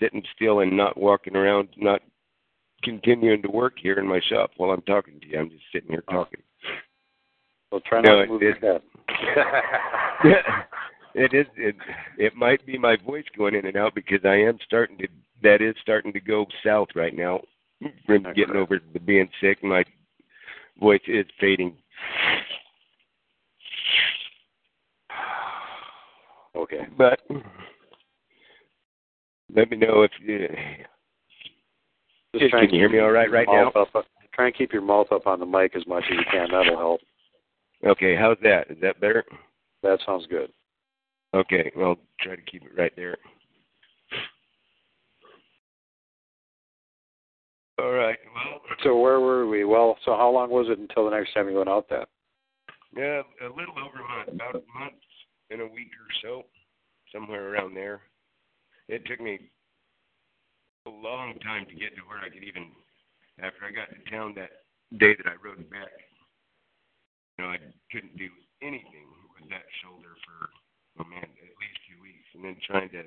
sitting 0.00 0.22
still 0.34 0.60
and 0.60 0.76
not 0.76 0.96
walking 0.96 1.36
around, 1.36 1.68
not 1.76 2.00
continuing 2.84 3.42
to 3.42 3.50
work 3.50 3.74
here 3.80 3.98
in 3.98 4.06
my 4.06 4.20
shop 4.28 4.50
while 4.56 4.70
I'm 4.70 4.82
talking 4.82 5.18
to 5.20 5.26
you. 5.26 5.38
I'm 5.38 5.50
just 5.50 5.64
sitting 5.72 5.90
here 5.90 6.04
talking. 6.10 6.40
Well, 7.72 7.80
try 7.86 8.00
not 8.00 8.18
it 8.18 8.26
to 8.26 8.32
move 8.32 8.42
your 8.42 8.56
is- 8.56 8.62
head. 8.62 8.82
it 11.14 11.34
is 11.34 11.46
it 11.56 11.76
it 12.18 12.34
might 12.34 12.64
be 12.66 12.78
my 12.78 12.96
voice 13.04 13.24
going 13.36 13.54
in 13.54 13.66
and 13.66 13.76
out 13.76 13.94
because 13.94 14.20
I 14.24 14.34
am 14.36 14.58
starting 14.64 14.98
to 14.98 15.08
that 15.42 15.60
is 15.62 15.74
starting 15.82 16.12
to 16.12 16.20
go 16.20 16.46
south 16.64 16.88
right 16.94 17.16
now 17.16 17.40
from 18.06 18.22
getting 18.34 18.56
over 18.56 18.80
the 18.92 19.00
being 19.00 19.28
sick 19.40 19.62
my 19.62 19.84
voice 20.80 21.02
is 21.06 21.26
fading 21.40 21.76
okay. 26.56 26.86
but 26.96 27.20
let 29.54 29.70
me 29.70 29.76
know 29.76 30.02
if 30.02 30.10
uh, 30.28 30.54
Just 32.38 32.50
try 32.50 32.60
can 32.60 32.68
and 32.68 32.72
you 32.72 32.78
hear 32.80 32.88
me 32.88 32.98
all 33.00 33.10
right 33.10 33.30
right 33.30 33.46
now 33.50 33.68
Up, 33.70 33.88
uh, 33.94 34.02
try 34.34 34.46
and 34.46 34.54
keep 34.56 34.72
your 34.72 34.82
mouth 34.82 35.06
up 35.12 35.26
on 35.26 35.40
the 35.40 35.46
mic 35.46 35.74
as 35.76 35.86
much 35.86 36.04
as 36.10 36.16
you 36.18 36.24
can. 36.30 36.48
That'll 36.50 36.76
help. 36.76 37.00
okay 37.86 38.16
how's 38.16 38.38
that 38.42 38.70
is 38.70 38.76
that 38.82 39.00
better 39.00 39.24
That 39.82 39.98
sounds 40.06 40.26
good. 40.28 40.50
okay 41.34 41.70
I'll 41.80 41.98
try 42.20 42.36
to 42.36 42.42
keep 42.42 42.62
it 42.64 42.76
right 42.76 42.92
there 42.96 43.16
all 47.78 47.90
right 47.92 48.18
well 48.34 48.60
So 48.82 48.98
where 48.98 49.20
were 49.20 49.46
we? 49.48 49.64
Well, 49.64 49.96
so 50.04 50.12
how 50.16 50.30
long 50.30 50.50
was 50.50 50.66
it 50.68 50.78
until 50.78 51.04
the 51.04 51.16
next 51.16 51.32
time 51.34 51.48
you 51.48 51.56
went 51.56 51.68
out 51.68 51.86
then? 51.88 52.04
Yeah, 52.96 53.22
a 53.42 53.48
little 53.48 53.74
over 53.78 53.98
a 53.98 54.08
month, 54.18 54.28
about 54.28 54.54
a 54.56 54.78
month 54.78 54.94
and 55.50 55.60
a 55.60 55.66
week 55.66 55.88
or 55.88 56.10
so, 56.22 56.42
somewhere 57.12 57.52
around 57.52 57.74
there. 57.74 58.02
It 58.88 59.04
took 59.06 59.20
me 59.20 59.50
a 60.86 60.90
long 60.90 61.34
time 61.40 61.64
to 61.66 61.74
get 61.74 61.96
to 61.96 62.02
where 62.04 62.20
I 62.20 62.28
could 62.28 62.44
even, 62.44 62.68
after 63.40 63.64
I 63.64 63.72
got 63.72 63.88
to 63.88 64.10
town 64.10 64.34
that 64.36 64.50
day 64.98 65.16
that 65.16 65.26
I 65.26 65.36
rode 65.40 65.68
back, 65.70 65.92
you 67.38 67.44
know, 67.44 67.50
I 67.50 67.58
couldn't 67.90 68.16
do 68.16 68.28
anything 68.62 69.08
with 69.32 69.48
that 69.48 69.64
shoulder 69.82 70.12
for, 70.24 70.48
oh 71.00 71.08
man, 71.08 71.24
at 71.24 71.56
least 71.56 71.80
two 71.88 72.00
weeks. 72.02 72.28
And 72.34 72.44
then 72.44 72.56
trying 72.66 72.90
to, 72.90 73.02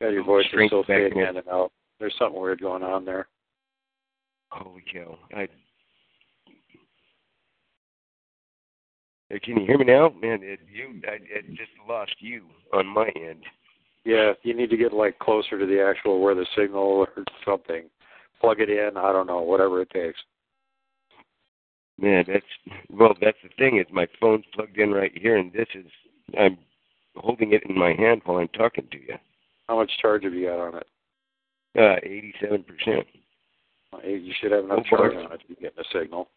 Yeah, 0.00 0.10
your 0.10 0.22
oh, 0.22 0.26
voice 0.26 0.46
is 0.52 0.66
still 0.68 0.84
fading 0.84 1.18
in. 1.18 1.36
and 1.36 1.48
out. 1.48 1.72
There's 1.98 2.14
something 2.18 2.40
weird 2.40 2.60
going 2.60 2.82
on 2.82 3.04
there. 3.04 3.26
holy 4.50 4.84
cow, 4.92 5.18
I, 5.34 5.48
Can 9.42 9.58
you 9.60 9.66
hear 9.66 9.78
me 9.78 9.86
now, 9.86 10.10
man? 10.20 10.40
It, 10.42 10.60
you, 10.70 11.00
I, 11.08 11.14
it 11.14 11.48
just 11.56 11.72
lost 11.88 12.14
you 12.20 12.44
on 12.72 12.86
my 12.86 13.08
end. 13.16 13.42
Yeah, 14.06 14.34
you 14.44 14.54
need 14.54 14.70
to 14.70 14.76
get 14.76 14.92
like 14.92 15.18
closer 15.18 15.58
to 15.58 15.66
the 15.66 15.82
actual 15.82 16.20
where 16.20 16.34
the 16.36 16.46
signal 16.56 16.78
or 16.82 17.08
something. 17.44 17.82
Plug 18.40 18.60
it 18.60 18.70
in. 18.70 18.96
I 18.96 19.10
don't 19.12 19.26
know, 19.26 19.40
whatever 19.40 19.82
it 19.82 19.90
takes. 19.90 20.18
Man, 21.98 22.24
that's 22.28 22.44
well. 22.90 23.14
That's 23.20 23.36
the 23.42 23.48
thing 23.58 23.78
is 23.78 23.86
my 23.90 24.06
phone's 24.20 24.44
plugged 24.54 24.78
in 24.78 24.92
right 24.92 25.10
here, 25.16 25.38
and 25.38 25.52
this 25.52 25.66
is 25.74 25.86
I'm 26.38 26.56
holding 27.16 27.52
it 27.52 27.62
in 27.68 27.76
my 27.76 27.94
hand 27.94 28.20
while 28.24 28.38
I'm 28.38 28.48
talking 28.48 28.86
to 28.92 28.98
you. 28.98 29.14
How 29.66 29.76
much 29.76 29.90
charge 30.00 30.22
have 30.24 30.34
you 30.34 30.46
got 30.46 30.60
on 30.60 30.76
it? 30.76 30.86
Uh, 31.76 31.96
eighty-seven 32.08 32.62
percent. 32.64 33.06
You 34.04 34.32
should 34.40 34.52
have 34.52 34.64
enough 34.66 34.84
Full 34.88 34.98
charge 34.98 35.14
bars. 35.14 35.26
on 35.26 35.32
it 35.32 35.40
to 35.40 35.48
be 35.48 35.54
getting 35.54 35.78
a 35.78 35.98
signal. 35.98 36.28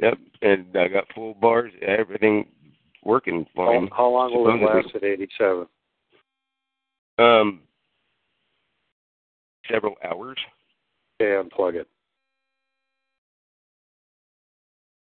Yep, 0.00 0.18
and 0.42 0.66
I 0.76 0.88
got 0.88 1.04
full 1.14 1.34
bars, 1.34 1.70
everything 1.86 2.46
working 3.04 3.46
How, 3.54 3.66
fine. 3.66 3.88
how 3.96 4.08
long 4.08 4.32
will 4.34 4.48
it 4.48 4.60
last 4.64 4.94
at 4.96 5.04
87? 5.04 5.66
Um, 7.18 7.60
several 9.70 9.94
hours. 10.04 10.38
Okay, 11.20 11.48
unplug 11.48 11.74
it. 11.74 11.88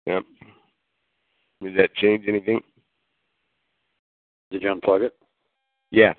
Yep. 0.07 0.25
Did 1.62 1.79
that 1.79 1.95
change 1.95 2.27
anything? 2.29 2.61
Did 4.51 4.62
you 4.62 4.75
unplug 4.75 5.03
it? 5.03 5.14
Yeah. 5.90 6.12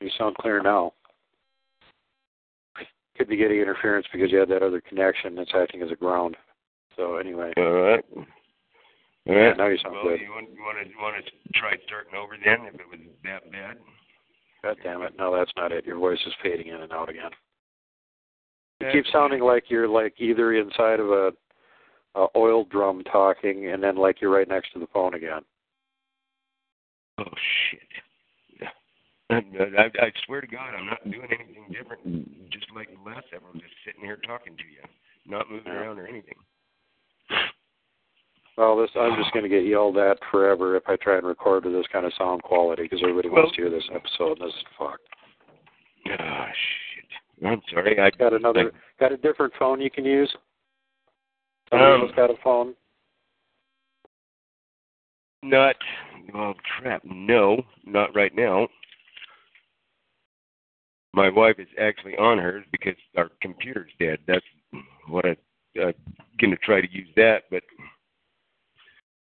You 0.00 0.10
sound 0.16 0.36
clear 0.36 0.62
now. 0.62 0.92
Could 3.16 3.28
be 3.28 3.36
getting 3.36 3.58
interference 3.58 4.06
because 4.12 4.30
you 4.30 4.38
had 4.38 4.48
that 4.48 4.62
other 4.62 4.80
connection 4.80 5.34
that's 5.34 5.50
acting 5.54 5.82
as 5.82 5.90
a 5.90 5.96
ground. 5.96 6.36
So 6.96 7.16
anyway, 7.16 7.52
All 7.56 7.72
right. 7.72 8.04
All 8.14 8.22
right. 8.22 8.26
yeah, 9.26 9.52
now 9.54 9.66
you 9.66 9.76
sound 9.78 9.94
well, 9.96 10.04
good. 10.04 10.20
you 10.20 10.30
want 10.30 10.48
you 10.54 10.62
want 10.62 10.78
to 10.82 10.88
you 10.88 10.96
want 11.00 11.24
to 11.24 11.58
try 11.58 11.74
starting 11.86 12.14
over 12.14 12.36
then 12.42 12.66
if 12.66 12.74
it 12.74 12.88
was 12.88 13.00
that 13.24 13.50
bad? 13.52 13.76
God 14.62 14.76
damn 14.82 15.02
it! 15.02 15.14
No, 15.18 15.36
that's 15.36 15.52
not 15.56 15.72
it. 15.72 15.86
Your 15.86 15.98
voice 15.98 16.18
is 16.26 16.32
fading 16.42 16.68
in 16.68 16.82
and 16.82 16.92
out 16.92 17.08
again. 17.08 17.30
You 18.80 18.88
keep 18.92 19.06
sounding 19.12 19.40
like 19.40 19.64
you're 19.68 19.88
like 19.88 20.14
either 20.18 20.54
inside 20.54 21.00
of 21.00 21.10
a, 21.10 21.32
a 22.14 22.26
oil 22.36 22.64
drum 22.64 23.02
talking, 23.04 23.70
and 23.72 23.82
then 23.82 23.96
like 23.96 24.20
you're 24.20 24.30
right 24.30 24.48
next 24.48 24.72
to 24.72 24.78
the 24.78 24.88
phone 24.92 25.14
again. 25.14 25.42
Oh 27.18 27.24
shit. 27.70 27.80
I, 29.30 29.36
uh, 29.36 29.64
I, 29.76 30.06
I 30.06 30.12
swear 30.24 30.40
to 30.40 30.46
God, 30.46 30.74
I'm 30.74 30.86
not 30.86 31.04
doing 31.04 31.28
anything 31.28 31.66
different. 31.70 32.50
Just 32.50 32.66
like 32.74 32.88
the 32.88 33.10
last 33.10 33.26
several, 33.30 33.52
just 33.54 33.74
sitting 33.84 34.00
here 34.00 34.16
talking 34.26 34.56
to 34.56 34.62
you, 34.62 34.80
not 35.26 35.50
moving 35.50 35.70
around 35.70 35.98
or 35.98 36.06
anything. 36.06 36.36
Well, 38.58 38.76
this 38.76 38.90
I'm 38.98 39.16
just 39.16 39.32
going 39.32 39.44
to 39.44 39.48
get 39.48 39.64
yelled 39.64 39.98
at 39.98 40.18
forever 40.32 40.74
if 40.74 40.82
I 40.88 40.96
try 40.96 41.16
and 41.16 41.24
record 41.24 41.64
with 41.64 41.74
this 41.74 41.86
kind 41.92 42.04
of 42.04 42.12
sound 42.18 42.42
quality 42.42 42.82
because 42.82 42.98
everybody 43.02 43.28
Well- 43.28 43.44
wants 43.44 43.56
to 43.56 43.62
hear 43.62 43.70
this 43.70 43.88
episode. 43.94 44.40
And 44.40 44.48
this 44.50 44.56
is 44.56 44.64
fucked. 44.76 45.08
Oh 46.10 46.46
shit. 46.48 47.46
I'm 47.46 47.62
sorry. 47.72 48.00
I 48.00 48.10
Got 48.10 48.32
another, 48.32 48.72
got 48.98 49.12
a 49.12 49.16
different 49.16 49.52
phone 49.60 49.80
you 49.80 49.90
can 49.90 50.04
use. 50.04 50.34
Um, 51.70 51.78
Somebody 51.78 52.02
else 52.02 52.16
got 52.16 52.30
a 52.30 52.34
phone. 52.42 52.74
Not 55.44 55.76
well, 56.34 56.54
crap. 56.80 57.02
No, 57.04 57.62
not 57.86 58.14
right 58.16 58.34
now. 58.34 58.66
My 61.14 61.28
wife 61.28 61.60
is 61.60 61.68
actually 61.80 62.16
on 62.16 62.38
hers 62.38 62.64
because 62.72 62.96
our 63.16 63.30
computer's 63.40 63.92
dead. 64.00 64.18
That's 64.26 64.44
what 65.06 65.24
I, 65.24 65.36
I'm 65.80 65.94
going 66.40 66.50
to 66.50 66.56
try 66.56 66.80
to 66.80 66.90
use 66.90 67.08
that. 67.14 67.44
But 67.50 67.62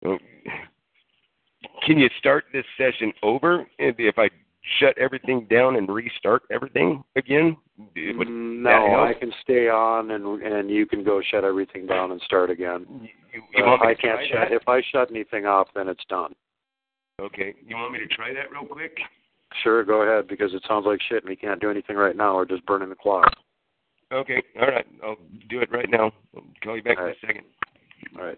can 0.04 1.98
you 1.98 2.10
start 2.20 2.46
this 2.54 2.66
session 2.78 3.12
over 3.24 3.66
if 3.78 3.96
if 4.00 4.18
I 4.18 4.30
shut 4.80 4.98
everything 4.98 5.48
down 5.50 5.76
and 5.78 5.90
restart 5.90 6.44
everything 6.52 7.04
again? 7.16 7.58
Would- 7.78 8.28
Mm, 8.28 8.62
no. 8.64 9.00
I 9.00 9.14
can 9.14 9.32
stay 9.42 9.70
on 9.70 10.12
and 10.12 10.42
and 10.44 10.70
you 10.70 10.86
can 10.86 11.04
go 11.04 11.22
shut 11.22 11.44
everything 11.46 11.86
down 11.88 12.12
and 12.12 12.22
start 12.22 12.50
again. 12.50 12.86
you, 13.02 13.08
you, 13.34 13.42
you 13.56 13.64
Uh, 13.64 13.68
want 13.68 13.82
me 13.82 13.88
I 13.88 13.96
can't 13.96 14.20
shut. 14.28 14.50
that? 14.50 14.52
If 14.52 14.68
I 14.68 14.82
shut 14.92 15.10
anything 15.10 15.46
off, 15.46 15.70
then 15.74 15.88
it's 15.88 16.04
done. 16.10 16.36
Okay, 17.22 17.54
you 17.66 17.76
want 17.78 17.94
me 17.94 18.00
to 18.00 18.08
try 18.08 18.34
that 18.34 18.52
real 18.52 18.66
quick? 18.66 18.98
Sure, 19.64 19.84
go 19.84 20.02
ahead 20.04 20.28
because 20.28 20.54
it 20.54 20.64
sounds 20.68 20.86
like 20.86 21.00
shit 21.10 21.24
and 21.24 21.30
we 21.30 21.36
can't 21.36 21.60
do 21.62 21.70
anything 21.72 21.96
right 21.96 22.16
now. 22.16 22.36
We're 22.36 22.46
just 22.46 22.66
burning 22.66 22.90
the 22.90 22.96
clock. 22.96 23.32
Okay, 24.12 24.42
all 24.60 24.68
right. 24.68 24.86
I'll 25.04 25.18
do 25.50 25.60
it 25.62 25.72
right 25.72 25.90
now. 25.90 26.12
I'll 26.36 26.44
call 26.64 26.76
you 26.76 26.84
back 26.84 26.98
All 26.98 27.04
in 27.06 27.10
right. 27.10 27.18
a 27.24 27.26
second. 27.28 27.44
All 28.18 28.26
right. 28.26 28.38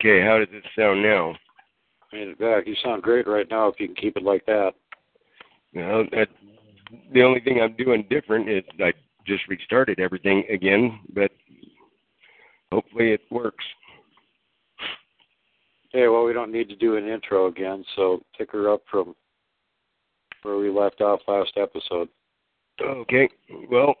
Okay, 0.00 0.20
how 0.24 0.38
does 0.38 0.48
it 0.52 0.62
sound 0.78 1.02
now? 1.02 1.34
I 2.12 2.16
mean, 2.16 2.34
back. 2.38 2.66
You 2.66 2.76
sound 2.84 3.02
great 3.02 3.26
right 3.26 3.46
now 3.50 3.66
if 3.68 3.80
you 3.80 3.88
can 3.88 3.96
keep 3.96 4.16
it 4.16 4.22
like 4.22 4.46
that. 4.46 4.72
Well, 5.74 6.04
that, 6.12 6.28
the 7.12 7.22
only 7.22 7.40
thing 7.40 7.60
I'm 7.60 7.74
doing 7.76 8.06
different 8.08 8.48
is 8.48 8.62
I 8.80 8.92
just 9.26 9.46
restarted 9.48 9.98
everything 9.98 10.44
again, 10.50 11.00
but 11.14 11.32
hopefully 12.70 13.12
it 13.12 13.22
works. 13.30 13.64
Okay, 15.88 16.06
well, 16.06 16.24
we 16.24 16.32
don't 16.32 16.52
need 16.52 16.68
to 16.68 16.76
do 16.76 16.96
an 16.96 17.08
intro 17.08 17.46
again, 17.48 17.84
so 17.96 18.22
pick 18.36 18.52
her 18.52 18.72
up 18.72 18.82
from 18.90 19.16
where 20.42 20.58
we 20.58 20.70
left 20.70 21.00
off 21.00 21.20
last 21.26 21.52
episode. 21.56 22.08
Okay, 22.80 23.28
well, 23.68 23.96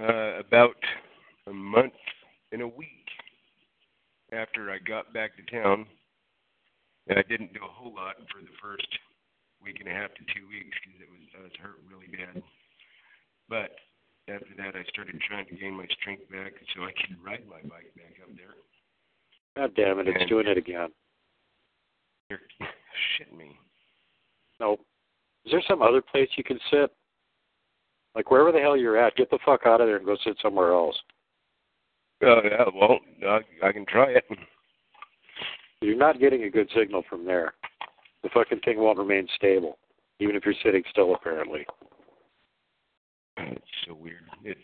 uh, 0.00 0.38
about 0.40 0.76
a 1.46 1.52
month 1.52 1.92
and 2.56 2.64
a 2.64 2.68
week 2.72 3.04
after 4.32 4.72
I 4.72 4.78
got 4.80 5.12
back 5.12 5.36
to 5.36 5.44
town, 5.52 5.84
and 7.06 7.18
I 7.18 7.22
didn't 7.28 7.52
do 7.52 7.60
a 7.60 7.68
whole 7.68 7.92
lot 7.92 8.16
for 8.32 8.40
the 8.40 8.56
first 8.64 8.88
week 9.60 9.76
and 9.84 9.88
a 9.88 9.92
half 9.92 10.08
to 10.16 10.24
two 10.32 10.48
weeks 10.48 10.72
because 10.80 11.04
it 11.04 11.10
was 11.12 11.20
I 11.36 11.42
was 11.44 11.52
hurt 11.60 11.76
really 11.84 12.08
bad. 12.08 12.40
But 13.52 13.76
after 14.32 14.56
that, 14.56 14.72
I 14.72 14.88
started 14.88 15.20
trying 15.28 15.44
to 15.52 15.54
gain 15.54 15.76
my 15.76 15.84
strength 16.00 16.24
back 16.32 16.56
so 16.72 16.88
I 16.88 16.96
could 16.96 17.20
ride 17.20 17.44
my 17.44 17.60
bike 17.68 17.92
back 17.92 18.16
up 18.24 18.32
there. 18.40 18.56
God 19.54 19.76
damn 19.76 20.00
it, 20.00 20.08
it's 20.08 20.16
And- 20.20 20.28
doing 20.30 20.48
it 20.48 20.56
again. 20.56 20.88
You're 22.30 22.40
shitting 23.20 23.36
me. 23.36 23.60
Nope. 24.58 24.80
Is 25.44 25.52
there 25.52 25.62
some 25.68 25.82
other 25.82 26.00
place 26.00 26.28
you 26.38 26.42
can 26.42 26.58
sit? 26.72 26.90
Like 28.14 28.30
wherever 28.30 28.50
the 28.50 28.60
hell 28.64 28.78
you're 28.78 28.96
at, 28.96 29.14
get 29.14 29.28
the 29.28 29.38
fuck 29.44 29.66
out 29.66 29.82
of 29.82 29.86
there 29.86 29.98
and 29.98 30.06
go 30.06 30.16
sit 30.24 30.38
somewhere 30.40 30.72
else. 30.72 30.96
Oh 32.22 32.40
yeah, 32.44 32.64
well, 32.74 32.98
I, 33.26 33.40
I 33.66 33.72
can 33.72 33.84
try 33.86 34.10
it. 34.10 34.24
You're 35.82 35.96
not 35.96 36.18
getting 36.18 36.44
a 36.44 36.50
good 36.50 36.70
signal 36.74 37.02
from 37.08 37.24
there. 37.26 37.54
The 38.22 38.30
fucking 38.32 38.60
thing 38.64 38.78
won't 38.78 38.98
remain 38.98 39.28
stable, 39.36 39.78
even 40.18 40.34
if 40.34 40.44
you're 40.44 40.54
sitting 40.64 40.82
still, 40.90 41.14
apparently. 41.14 41.66
It's 43.36 43.64
so 43.86 43.94
weird. 43.94 44.24
It's 44.44 44.58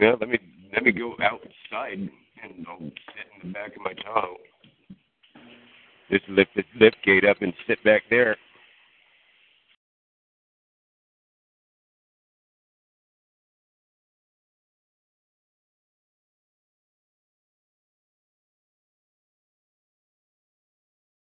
yeah. 0.00 0.14
Let 0.18 0.28
me 0.28 0.38
let 0.72 0.82
me 0.82 0.92
go 0.92 1.14
outside 1.22 1.98
and 2.42 2.66
I'll 2.68 2.78
sit 2.78 3.42
in 3.42 3.48
the 3.48 3.52
back 3.52 3.76
of 3.76 3.82
my 3.82 3.92
Tahoe. 3.94 4.36
Just 6.10 6.28
lift 6.28 6.50
this 6.56 6.64
lift 6.80 6.96
gate 7.04 7.24
up 7.24 7.40
and 7.40 7.52
sit 7.66 7.82
back 7.84 8.02
there. 8.10 8.36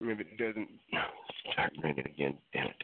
If 0.09 0.19
it 0.21 0.37
doesn't 0.37 0.69
start 1.51 1.73
ringing 1.83 2.05
again, 2.05 2.37
damn 2.53 2.67
it. 2.67 2.83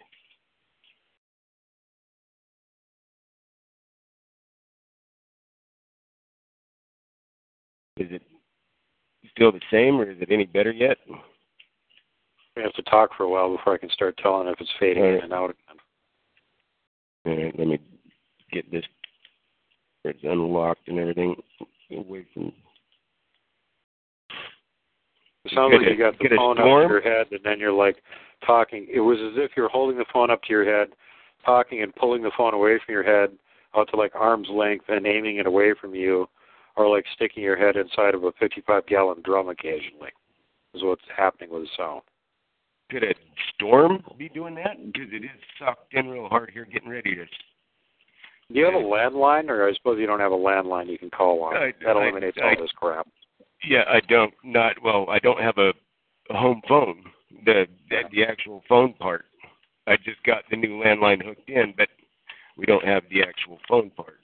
Is 7.98 8.08
it 8.12 8.24
still 9.32 9.52
the 9.52 9.62
same, 9.72 10.00
or 10.00 10.10
is 10.10 10.18
it 10.20 10.30
any 10.32 10.46
better 10.46 10.72
yet? 10.72 10.98
We 12.56 12.62
have 12.62 12.74
to 12.74 12.82
talk 12.84 13.12
for 13.16 13.24
a 13.24 13.30
while 13.30 13.56
before 13.56 13.74
I 13.74 13.78
can 13.78 13.90
start 13.90 14.18
telling 14.18 14.48
if 14.48 14.60
it's 14.60 14.70
fading 14.80 15.04
in 15.04 15.22
and 15.24 15.34
out 15.34 15.52
again. 15.52 15.78
All 17.26 17.44
right, 17.44 17.58
let 17.58 17.68
me 17.68 17.80
get 18.52 18.70
this. 18.72 18.84
It's 20.04 20.20
unlocked 20.24 20.88
and 20.88 21.00
everything 21.00 21.36
away 21.92 22.26
from. 22.34 22.52
It 25.46 25.52
sounds 25.52 25.74
like 25.74 25.88
a- 25.88 25.92
you 25.92 25.98
got 25.98 26.18
the 26.18 26.30
phone 26.36 26.58
up 26.58 26.66
to 26.66 26.70
your 26.90 27.02
head, 27.02 27.28
and 27.32 27.44
then 27.44 27.60
you're 27.60 27.72
like 27.72 28.02
talking. 28.46 28.88
It 28.90 29.02
was 29.02 29.20
as 29.20 29.38
if 29.38 29.56
you're 29.58 29.70
holding 29.70 29.98
the 29.98 30.06
phone 30.06 30.30
up 30.30 30.42
to 30.44 30.50
your 30.54 30.64
head, 30.64 30.94
talking 31.46 31.82
and 31.82 31.94
pulling 31.96 32.22
the 32.24 32.32
phone 32.32 32.54
away 32.54 32.80
from 32.80 32.94
your 32.94 33.04
head 33.04 33.38
out 33.76 33.90
to 33.90 33.98
like 33.98 34.16
arm's 34.16 34.50
length 34.50 34.86
and 34.88 35.06
aiming 35.06 35.38
it 35.38 35.46
away 35.48 35.74
from 35.74 35.96
you, 35.96 36.30
or 36.76 36.88
like 36.88 37.06
sticking 37.14 37.44
your 37.44 37.58
head 37.58 37.76
inside 37.76 38.16
of 38.16 38.24
a 38.24 38.32
55 38.34 38.86
gallon 38.86 39.22
drum 39.24 39.50
occasionally. 39.50 40.12
Is 40.74 40.84
what's 40.84 41.04
happening 41.16 41.50
with 41.52 41.64
the 41.64 41.70
sound. 41.78 42.02
Could 42.90 43.04
a 43.04 43.14
storm 43.54 44.04
be 44.18 44.30
doing 44.30 44.56
that? 44.56 44.78
Because 44.92 45.10
it 45.12 45.24
is 45.24 45.30
sucked 45.60 45.94
in 45.94 46.10
real 46.10 46.28
hard 46.30 46.52
here, 46.52 46.66
getting 46.66 46.90
ready 46.90 47.16
to. 47.16 47.26
Do 47.26 48.60
you 48.60 48.66
have 48.66 48.74
a 48.76 48.78
landline, 48.78 49.50
or 49.50 49.68
I 49.68 49.74
suppose 49.74 50.00
you 50.00 50.06
don't 50.06 50.20
have 50.20 50.32
a 50.32 50.38
landline 50.38 50.88
you 50.90 50.98
can 50.98 51.10
call 51.10 51.44
on? 51.44 51.56
I- 51.58 51.74
that 51.84 51.96
eliminates 51.96 52.38
I- 52.38 52.50
all 52.50 52.62
this 52.62 52.72
crap. 52.74 53.08
Yeah, 53.65 53.84
I 53.88 53.99
don't. 54.02 54.34
Not 54.43 54.76
well. 54.84 55.08
I 55.10 55.19
don't 55.19 55.39
have 55.39 55.58
a, 55.58 55.69
a 56.30 56.38
home 56.38 56.62
phone. 56.67 57.04
The, 57.45 57.65
the 57.89 58.02
the 58.12 58.23
actual 58.23 58.62
phone 58.67 58.93
part. 58.93 59.26
I 59.88 59.97
just 59.97 60.21
got 60.26 60.43
the 60.49 60.58
new 60.58 60.82
landline 60.84 61.23
hooked 61.23 61.49
in, 61.49 61.73
but 61.78 61.89
we 62.58 62.65
don't 62.65 62.86
have 62.86 63.04
the 63.10 63.21
actual 63.21 63.60
phone 63.67 63.89
part. 63.91 64.19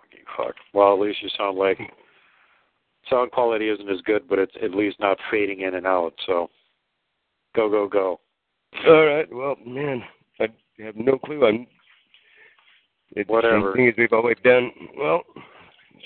Fucking 0.00 0.24
fuck. 0.36 0.54
Well, 0.72 0.94
at 0.94 1.00
least 1.00 1.22
you 1.22 1.28
sound 1.36 1.58
like 1.58 1.78
sound 3.10 3.32
quality 3.32 3.68
isn't 3.68 3.90
as 3.90 4.00
good, 4.02 4.28
but 4.28 4.38
it's 4.38 4.54
at 4.62 4.72
least 4.72 4.98
not 5.00 5.18
fading 5.30 5.60
in 5.60 5.74
and 5.74 5.86
out. 5.86 6.12
So, 6.26 6.50
go 7.54 7.68
go 7.68 7.88
go. 7.88 8.20
All 8.86 9.06
right. 9.06 9.26
Well, 9.32 9.56
man, 9.66 10.02
I 10.40 10.48
have 10.78 10.96
no 10.96 11.18
clue. 11.18 11.46
I'm. 11.46 11.66
It's 13.12 13.28
Whatever. 13.30 13.58
The 13.58 13.66
same 13.66 13.76
thing 13.76 13.88
as 13.88 13.94
we've 13.96 14.12
always 14.12 14.36
done. 14.42 14.70
Well, 14.98 15.22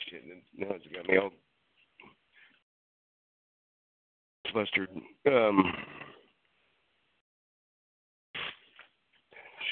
shit. 0.09 0.22
Now 0.57 0.68
it's 0.74 0.87
got 0.94 1.09
me 1.09 1.16
all 1.18 1.31
flustered. 4.53 4.88
Um. 5.26 5.64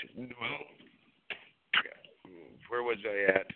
Shit, 0.00 0.28
well. 0.40 0.59
Where 2.68 2.83
was 2.83 2.98
I 3.04 3.33
at? 3.38 3.46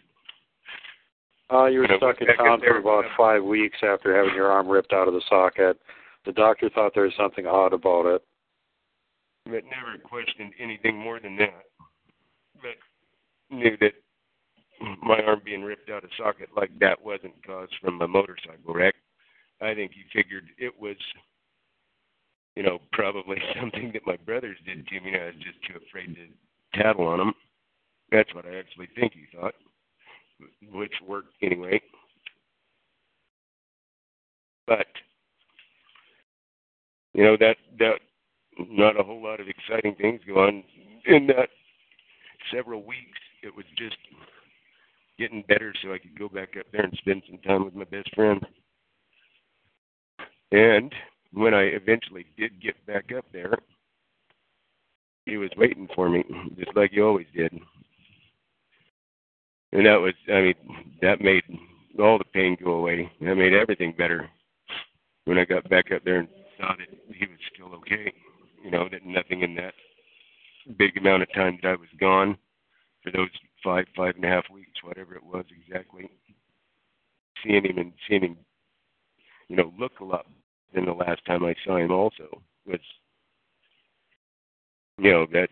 Uh, 1.54 1.66
you 1.66 1.80
were 1.80 1.84
And 1.84 1.98
stuck 1.98 2.20
in 2.20 2.34
town 2.36 2.60
for 2.60 2.78
about 2.78 3.04
and- 3.04 3.14
five 3.16 3.44
weeks 3.44 3.76
after 3.82 4.16
having 4.16 4.34
your 4.34 4.50
arm 4.50 4.68
ripped 4.68 4.92
out 4.94 5.06
of 5.06 5.12
the 5.14 5.20
socket. 5.28 5.78
The 6.24 6.32
doctor 6.32 6.70
thought 6.70 6.92
there 6.94 7.04
was 7.04 7.12
something 7.16 7.46
odd 7.46 7.72
about 7.74 8.06
it. 8.06 8.22
But 9.44 9.64
never 9.64 9.98
questioned 10.02 10.54
anything 10.58 10.96
more 10.96 11.20
than 11.20 11.36
that. 11.36 11.64
But 12.62 12.76
knew 13.54 13.76
that 13.80 13.92
my 15.02 15.20
arm 15.26 15.40
being 15.44 15.62
ripped 15.62 15.90
out 15.90 16.04
of 16.04 16.10
socket 16.18 16.48
like 16.56 16.70
that 16.80 17.02
wasn't 17.02 17.34
caused 17.46 17.74
from 17.80 18.00
a 18.02 18.08
motorcycle 18.08 18.74
wreck. 18.74 18.94
I 19.60 19.74
think 19.74 19.92
he 19.92 20.02
figured 20.12 20.44
it 20.58 20.72
was, 20.78 20.96
you 22.56 22.62
know, 22.62 22.80
probably 22.92 23.36
something 23.60 23.92
that 23.92 24.06
my 24.06 24.16
brothers 24.16 24.58
did 24.66 24.86
to 24.88 25.00
me. 25.00 25.12
and 25.12 25.22
I 25.22 25.26
was 25.26 25.34
just 25.36 25.62
too 25.66 25.78
afraid 25.88 26.14
to 26.16 26.78
tattle 26.78 27.06
on 27.06 27.18
them. 27.18 27.32
That's 28.10 28.34
what 28.34 28.46
I 28.46 28.58
actually 28.58 28.88
think 28.94 29.12
he 29.14 29.24
thought, 29.36 29.54
which 30.72 30.92
worked 31.06 31.34
anyway. 31.42 31.80
But 34.66 34.86
you 37.14 37.24
know 37.24 37.36
that 37.38 37.56
that 37.78 37.98
not 38.58 39.00
a 39.00 39.02
whole 39.02 39.22
lot 39.22 39.40
of 39.40 39.46
exciting 39.48 39.94
things 39.96 40.20
go 40.26 40.46
on 40.46 40.62
in 41.06 41.26
that 41.28 41.48
several 42.54 42.84
weeks. 42.84 43.18
It 43.42 43.54
was 43.54 43.64
just 43.76 43.96
getting 45.18 45.44
better 45.48 45.72
so 45.82 45.92
I 45.92 45.98
could 45.98 46.18
go 46.18 46.28
back 46.28 46.50
up 46.58 46.66
there 46.72 46.82
and 46.84 46.94
spend 46.98 47.22
some 47.28 47.38
time 47.38 47.64
with 47.64 47.74
my 47.74 47.84
best 47.84 48.14
friend. 48.14 48.44
And 50.50 50.92
when 51.32 51.54
I 51.54 51.62
eventually 51.62 52.26
did 52.36 52.60
get 52.60 52.84
back 52.86 53.10
up 53.16 53.24
there, 53.32 53.58
he 55.24 55.36
was 55.36 55.50
waiting 55.56 55.88
for 55.94 56.08
me, 56.08 56.24
just 56.58 56.76
like 56.76 56.90
he 56.90 57.00
always 57.00 57.26
did. 57.34 57.52
And 59.72 59.86
that 59.86 60.00
was, 60.00 60.14
I 60.28 60.40
mean, 60.40 60.54
that 61.00 61.20
made 61.20 61.44
all 61.98 62.18
the 62.18 62.24
pain 62.24 62.56
go 62.62 62.72
away. 62.72 63.10
That 63.20 63.36
made 63.36 63.54
everything 63.54 63.94
better 63.96 64.28
when 65.24 65.38
I 65.38 65.44
got 65.44 65.68
back 65.70 65.92
up 65.94 66.04
there 66.04 66.18
and 66.18 66.28
saw 66.58 66.74
that 66.76 66.88
he 67.14 67.26
was 67.26 67.38
still 67.54 67.72
okay. 67.76 68.12
You 68.64 68.70
know, 68.70 68.88
that 68.90 69.06
nothing 69.06 69.42
in 69.42 69.54
that 69.56 69.74
big 70.76 70.96
amount 70.96 71.22
of 71.22 71.32
time 71.32 71.58
that 71.62 71.68
I 71.68 71.76
was 71.76 71.88
gone 71.98 72.36
for 73.02 73.10
those 73.10 73.30
five, 73.62 73.86
five 73.96 74.16
and 74.16 74.24
a 74.24 74.28
half 74.28 74.44
weeks, 74.52 74.82
whatever 74.82 75.14
it 75.14 75.24
was 75.24 75.44
exactly. 75.66 76.08
Seeing 77.42 77.64
him 77.64 77.78
and 77.78 77.92
seeing 78.08 78.22
him, 78.22 78.36
you 79.48 79.56
know, 79.56 79.72
look 79.78 80.00
a 80.00 80.04
lot 80.04 80.26
than 80.74 80.84
the 80.84 80.92
last 80.92 81.24
time 81.26 81.44
I 81.44 81.54
saw 81.64 81.76
him 81.76 81.90
also 81.90 82.42
was, 82.66 82.80
you 84.98 85.10
know, 85.10 85.26
that, 85.32 85.48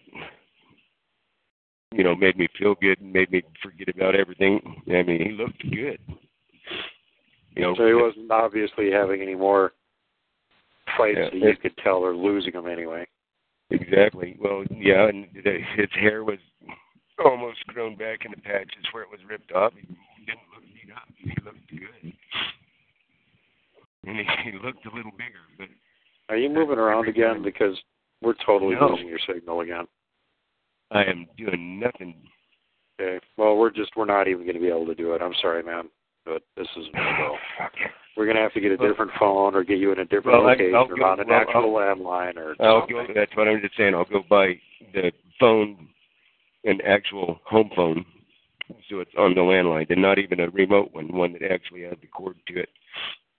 you 1.93 2.05
know, 2.05 2.15
made 2.15 2.37
me 2.37 2.49
feel 2.59 2.75
good 2.81 3.01
and 3.01 3.13
made 3.13 3.31
me 3.31 3.43
forget 3.63 3.89
about 3.89 4.15
everything. 4.15 4.61
I 4.89 5.03
mean, 5.03 5.23
he 5.23 5.33
looked 5.33 5.63
good. 5.71 5.99
You 7.57 7.63
know, 7.63 7.75
So 7.77 7.87
he 7.87 7.95
wasn't 7.95 8.31
obviously 8.31 8.91
having 8.93 9.21
any 9.21 9.35
more 9.35 9.73
fights 10.97 11.19
Yeah. 11.19 11.31
that 11.31 11.35
you 11.35 11.57
could 11.61 11.77
tell 11.79 11.97
or 11.97 12.15
losing 12.15 12.53
them 12.53 12.69
anyway. 12.69 13.07
Exactly. 13.71 14.37
Well, 14.41 14.65
yeah, 14.71 15.09
and 15.09 15.27
the, 15.45 15.59
his 15.77 15.89
hair 15.93 16.25
was 16.25 16.39
almost 17.25 17.65
grown 17.67 17.97
back 17.97 18.25
in 18.25 18.31
the 18.31 18.37
patches 18.41 18.85
where 18.93 19.03
it 19.03 19.11
was 19.11 19.21
ripped 19.29 19.53
off. 19.53 19.73
He 19.75 20.25
didn't 20.25 20.41
look 20.55 20.65
beat 20.75 20.93
up. 20.95 21.09
He 21.17 21.31
looked 21.45 21.71
good, 21.71 22.13
and 24.07 24.17
he, 24.17 24.25
he 24.45 24.53
looked 24.65 24.85
a 24.87 24.95
little 24.95 25.13
bigger. 25.13 25.45
But 25.59 25.69
Are 26.29 26.37
you 26.37 26.49
moving 26.49 26.79
around 26.79 27.09
again? 27.09 27.43
Because 27.43 27.77
we're 28.23 28.35
totally 28.45 28.75
No. 28.75 28.89
losing 28.91 29.09
your 29.09 29.19
signal 29.33 29.61
again. 29.61 29.87
I 30.91 31.05
am 31.05 31.27
doing 31.39 31.79
nothing. 31.81 32.15
Okay. 33.01 33.25
Well, 33.37 33.57
we're 33.57 33.71
just 33.71 33.93
we're 33.97 34.05
not 34.07 34.29
even 34.29 34.43
going 34.45 34.55
to 34.57 34.61
be 34.61 34.69
able 34.69 34.87
to 34.87 34.95
do 34.95 35.13
it. 35.15 35.23
I'm 35.23 35.35
sorry, 35.41 35.63
man, 35.63 35.89
but 36.25 36.43
this 36.57 36.67
is 36.77 36.87
go. 36.95 37.37
We're 38.17 38.25
going 38.27 38.37
to 38.37 38.43
have 38.43 38.53
to 38.55 38.61
get 38.61 38.73
a 38.73 38.77
Well- 38.77 38.89
different 38.91 39.13
phone 39.19 39.55
or 39.55 39.63
get 39.63 39.79
you 39.79 39.93
in 39.93 40.01
a 40.01 40.05
different 40.05 40.43
Well, 40.43 40.47
location 40.51 40.75
I'll 40.75 40.83
or 40.91 40.97
go- 40.97 41.05
on 41.05 41.21
an 41.21 41.29
well, 41.29 41.41
actual 41.41 41.73
landline 41.73 42.37
or 42.37 42.57
I'll 42.61 42.81
something. 42.81 42.97
go. 42.97 43.13
That's 43.15 43.35
what 43.37 43.47
I'm 43.49 43.61
just 43.63 43.77
saying. 43.77 43.95
I'll 43.95 44.05
go 44.05 44.23
buy 44.29 44.59
the 44.93 45.13
phone, 45.39 45.89
an 46.65 46.81
actual 46.87 47.41
home 47.45 47.71
phone, 47.75 48.05
so 48.89 49.01
it's 49.01 49.11
on 49.19 49.35
the 49.35 49.41
landline, 49.41 49.91
and 49.91 50.03
not 50.03 50.19
even 50.19 50.41
a 50.41 50.51
remote 50.51 50.91
one, 50.93 51.13
one 51.13 51.33
that 51.35 51.51
actually 51.51 51.83
has 51.83 51.95
the 52.01 52.07
cord 52.07 52.37
to 52.49 52.61
it. 52.61 52.69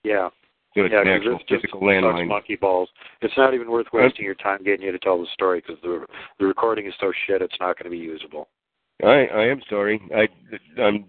Yeah. 0.03 0.29
So 0.75 0.83
it's 0.85 0.93
yeah, 0.93 1.01
an 1.01 1.07
actual 1.09 1.37
just 1.37 1.49
physical 1.49 1.81
landline. 1.81 2.27
monkey 2.27 2.55
balls. 2.55 2.89
It's 3.21 3.33
not 3.35 3.53
even 3.53 3.69
worth 3.69 3.87
wasting 3.91 4.23
your 4.23 4.35
time 4.35 4.63
getting 4.63 4.85
you 4.85 4.91
to 4.93 4.99
tell 4.99 5.19
the 5.19 5.27
story 5.33 5.61
because 5.61 5.81
the 5.83 6.05
the 6.39 6.45
recording 6.45 6.87
is 6.87 6.93
so 6.99 7.11
shit. 7.27 7.41
It's 7.41 7.55
not 7.59 7.77
going 7.77 7.91
to 7.91 7.97
be 7.97 7.97
usable. 7.97 8.47
I 9.03 9.25
I 9.25 9.47
am 9.47 9.61
sorry. 9.69 10.01
I 10.15 10.27
I'm 10.81 11.05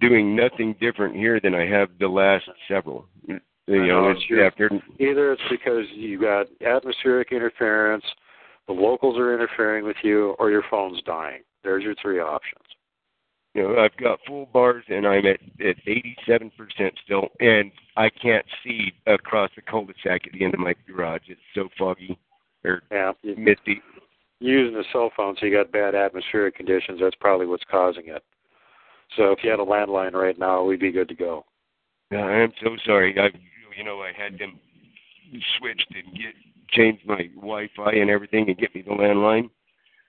doing 0.00 0.34
nothing 0.34 0.74
different 0.80 1.14
here 1.14 1.38
than 1.40 1.54
I 1.54 1.66
have 1.66 1.88
the 2.00 2.08
last 2.08 2.46
several. 2.66 3.06
You 3.28 3.40
know, 3.68 3.86
know, 3.86 4.10
it's 4.10 4.20
it's 4.28 4.42
after 4.44 4.68
Either 4.98 5.32
it's 5.32 5.42
because 5.50 5.84
you 5.94 6.20
got 6.20 6.46
atmospheric 6.66 7.30
interference, 7.30 8.04
the 8.66 8.72
locals 8.72 9.18
are 9.18 9.34
interfering 9.34 9.84
with 9.84 9.96
you, 10.02 10.34
or 10.38 10.50
your 10.50 10.64
phone's 10.70 11.00
dying. 11.02 11.42
There's 11.62 11.82
your 11.84 11.94
three 12.00 12.18
options. 12.20 12.62
you 13.54 13.62
know 13.62 13.78
I've 13.78 13.96
got 13.96 14.18
full 14.26 14.46
bars 14.52 14.84
and 14.88 15.06
I'm 15.06 15.24
at 15.26 15.40
at 15.64 15.76
87 15.86 16.50
percent 16.56 16.94
still, 17.04 17.28
and 17.40 17.70
I 17.96 18.08
can't 18.10 18.44
see 18.64 18.92
across 19.06 19.50
the 19.56 19.62
cul-de-sac 19.62 20.26
at 20.26 20.32
the 20.32 20.44
end 20.44 20.54
of 20.54 20.60
my 20.60 20.74
garage. 20.86 21.22
It's 21.28 21.40
so 21.54 21.68
foggy 21.78 22.18
or 22.64 22.82
Yeah, 22.90 23.12
misty. 23.36 23.80
using 24.40 24.76
a 24.78 24.82
cell 24.92 25.10
phone, 25.16 25.36
so 25.38 25.46
you 25.46 25.52
got 25.56 25.70
bad 25.72 25.94
atmospheric 25.94 26.56
conditions. 26.56 27.00
That's 27.00 27.14
probably 27.20 27.46
what's 27.46 27.64
causing 27.70 28.08
it. 28.08 28.22
So 29.16 29.30
if 29.32 29.38
you 29.44 29.50
had 29.50 29.60
a 29.60 29.64
landline 29.64 30.12
right 30.14 30.38
now, 30.38 30.64
we'd 30.64 30.80
be 30.80 30.90
good 30.90 31.08
to 31.08 31.14
go. 31.14 31.44
Yeah, 32.10 32.24
I 32.26 32.40
am 32.42 32.52
so 32.62 32.70
sorry. 32.84 33.14
I 33.18 33.28
you 33.76 33.84
know 33.84 34.00
I 34.02 34.12
had 34.16 34.38
them 34.38 34.58
switched 35.58 35.92
and 35.94 36.12
get 36.14 36.34
changed 36.68 37.06
my 37.06 37.28
Wi-Fi 37.36 37.92
and 37.92 38.10
everything 38.10 38.48
and 38.48 38.58
get 38.58 38.74
me 38.74 38.82
the 38.82 38.90
landline. 38.90 39.50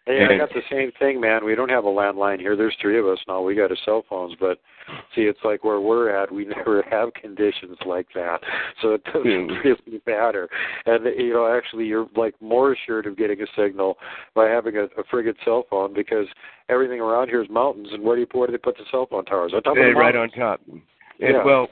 Hey, 0.08 0.24
I 0.24 0.38
got 0.38 0.50
the 0.50 0.62
same 0.70 0.92
thing, 1.00 1.20
man. 1.20 1.44
We 1.44 1.56
don't 1.56 1.70
have 1.70 1.86
a 1.86 1.88
landline 1.88 2.40
here. 2.40 2.56
There's 2.56 2.76
three 2.80 3.00
of 3.00 3.08
us 3.08 3.18
now. 3.28 3.42
We 3.42 3.56
got 3.56 3.72
our 3.72 3.78
cell 3.86 4.04
phones, 4.08 4.36
but 4.40 4.60
see, 5.16 5.22
it's 5.22 5.40
like 5.44 5.64
where 5.64 5.82
we're 5.82 6.10
at. 6.16 6.32
We 6.32 6.46
never 6.58 6.84
have 6.92 7.12
conditions 7.16 7.76
like 7.88 8.06
that, 8.14 8.38
so 8.84 8.94
it 8.94 9.04
doesn't 9.06 9.50
Hmm. 9.50 9.56
really 9.66 10.02
matter. 10.06 10.48
And 10.86 11.06
you 11.18 11.34
know, 11.34 11.52
actually, 11.52 11.86
you're 11.86 12.06
like 12.16 12.40
more 12.40 12.74
assured 12.74 13.08
of 13.08 13.18
getting 13.18 13.42
a 13.42 13.48
signal 13.58 13.98
by 14.36 14.48
having 14.48 14.78
a, 14.78 14.84
a 14.84 15.04
friggin' 15.12 15.34
cell 15.44 15.66
phone 15.72 15.96
because 15.96 16.28
everything 16.70 17.00
around 17.00 17.30
here 17.30 17.42
is 17.42 17.50
mountains. 17.50 17.88
And 17.92 18.04
where 18.04 18.16
do 18.16 18.22
you 18.22 18.28
where 18.32 18.46
do 18.48 18.52
they 18.52 18.60
put 18.60 18.78
the 18.78 18.84
cell 18.92 19.08
phone 19.10 19.26
towers? 19.26 19.54
On 19.56 19.64
top 19.64 19.76
of 19.76 19.84
the 19.84 19.94
right 19.94 20.16
on 20.16 20.30
top. 20.30 20.62
And 20.68 20.84
Yeah. 21.20 21.44
well, 21.44 21.68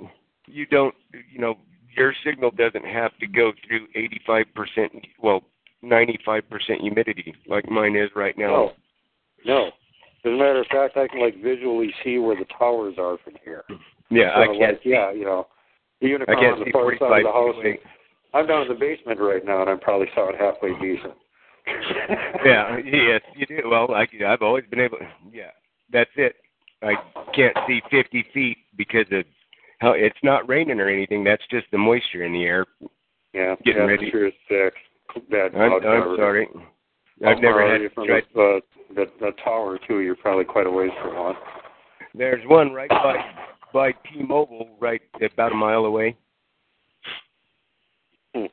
you 0.47 0.65
don't, 0.65 0.95
you 1.31 1.39
know, 1.39 1.55
your 1.95 2.13
signal 2.25 2.51
doesn't 2.51 2.85
have 2.85 3.17
to 3.19 3.27
go 3.27 3.51
through 3.67 3.87
85%, 4.27 5.03
well, 5.21 5.41
95% 5.83 6.43
humidity 6.79 7.33
like 7.47 7.69
mine 7.69 7.95
is 7.95 8.09
right 8.15 8.37
now. 8.37 8.47
No, 8.47 8.71
no. 9.45 9.67
As 10.25 10.31
a 10.31 10.37
matter 10.37 10.61
of 10.61 10.67
fact, 10.67 10.95
I 10.95 11.07
can 11.07 11.19
like 11.19 11.41
visually 11.43 11.93
see 12.03 12.17
where 12.17 12.35
the 12.37 12.45
towers 12.57 12.95
are 12.97 13.17
from 13.23 13.33
here. 13.43 13.63
Yeah, 14.09 14.33
So, 14.35 14.41
I 14.41 14.47
can't. 14.47 14.59
like, 14.59 14.81
yeah, 14.85 15.11
you 15.11 15.25
know, 15.25 15.47
I 16.01 16.05
can't 16.05 16.53
on 16.53 16.59
the 16.59 16.65
see 16.65 16.71
far 16.71 16.91
side 16.93 16.99
45 16.99 17.17
of 17.17 17.23
the 17.23 17.31
house, 17.31 17.63
feet. 17.63 17.79
I'm 18.33 18.47
down 18.47 18.63
in 18.63 18.67
the 18.69 18.75
basement 18.75 19.19
right 19.19 19.45
now, 19.45 19.61
and 19.61 19.69
I'm 19.69 19.79
probably 19.79 20.07
saw 20.15 20.29
it 20.29 20.35
halfway 20.39 20.71
decent. 20.79 21.13
Yeah, 22.45 22.77
yes, 22.83 23.21
you 23.37 23.45
do. 23.45 23.69
Well, 23.69 23.93
I, 23.93 24.05
I've 24.27 24.41
always 24.41 24.65
been 24.69 24.81
able. 24.81 24.97
Yeah, 25.31 25.51
that's 25.91 26.09
it. 26.17 26.35
I 26.81 26.95
can't 27.33 27.55
see 27.67 27.81
50 27.89 28.25
feet 28.33 28.57
because 28.75 29.05
of 29.11 29.23
how 29.83 29.91
it's 29.91 30.17
not 30.23 30.47
raining 30.47 30.79
or 30.79 30.87
anything. 30.87 31.23
That's 31.23 31.43
just 31.51 31.67
the 31.71 31.77
moisture 31.77 32.23
in 32.23 32.31
the 32.31 32.43
air. 32.43 32.65
yeah, 33.33 33.55
Getting 33.65 33.81
yeah, 33.81 33.87
ready. 33.87 34.09
Sure, 34.09 34.27
it's 34.27 34.37
sick. 34.47 34.73
Bad 35.29 35.53
I'm, 35.53 35.73
I'm 35.73 36.15
sorry. 36.17 36.47
I've 37.25 37.39
never 37.39 37.69
had 37.69 37.91
from 37.93 38.07
tried. 38.07 38.23
the, 38.33 38.41
uh, 38.41 38.59
the 38.95 39.05
the 39.19 39.31
tower 39.43 39.77
too. 39.87 39.99
You're 39.99 40.15
probably 40.15 40.45
quite 40.45 40.65
a 40.65 40.71
ways 40.71 40.89
from 41.01 41.15
one. 41.15 41.35
There's 42.15 42.43
one 42.47 42.71
right 42.71 42.89
by 42.89 43.15
by 43.73 43.91
T-Mobile, 43.91 44.69
right 44.79 45.01
about 45.21 45.51
a 45.51 45.55
mile 45.55 45.85
away. 45.85 46.15
Hmm. 48.33 48.45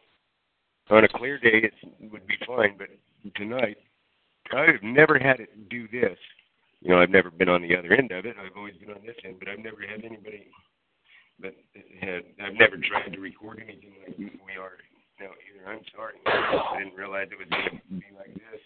On 0.90 1.04
a 1.04 1.08
clear 1.08 1.38
day, 1.38 1.62
it 1.62 1.72
would 2.12 2.26
be 2.26 2.34
fine, 2.46 2.76
but 2.76 2.88
tonight, 3.36 3.78
I've 4.52 4.82
never 4.82 5.18
had 5.18 5.40
it 5.40 5.68
do 5.70 5.86
this. 5.88 6.18
You 6.82 6.90
know, 6.90 7.00
I've 7.00 7.10
never 7.10 7.30
been 7.30 7.48
on 7.48 7.62
the 7.62 7.76
other 7.76 7.92
end 7.92 8.10
of 8.10 8.26
it. 8.26 8.36
I've 8.38 8.56
always 8.56 8.74
been 8.76 8.90
on 8.90 9.06
this 9.06 9.16
end, 9.24 9.36
but 9.38 9.48
I've 9.48 9.58
never 9.58 9.80
had 9.88 10.04
anybody. 10.04 10.48
But 11.40 11.54
had 12.00 12.22
I've 12.42 12.54
never 12.54 12.76
tried 12.76 13.12
to 13.12 13.20
record 13.20 13.62
anything 13.62 13.92
like 14.06 14.18
we 14.18 14.56
are 14.60 14.76
now 15.18 15.30
either. 15.48 15.70
I'm 15.70 15.80
sorry. 15.94 16.14
I 16.26 16.78
didn't 16.78 16.96
realize 16.96 17.28
it 17.30 17.50
going 17.50 17.70
to 17.70 17.94
be 17.94 18.04
like 18.16 18.34
this. 18.34 18.60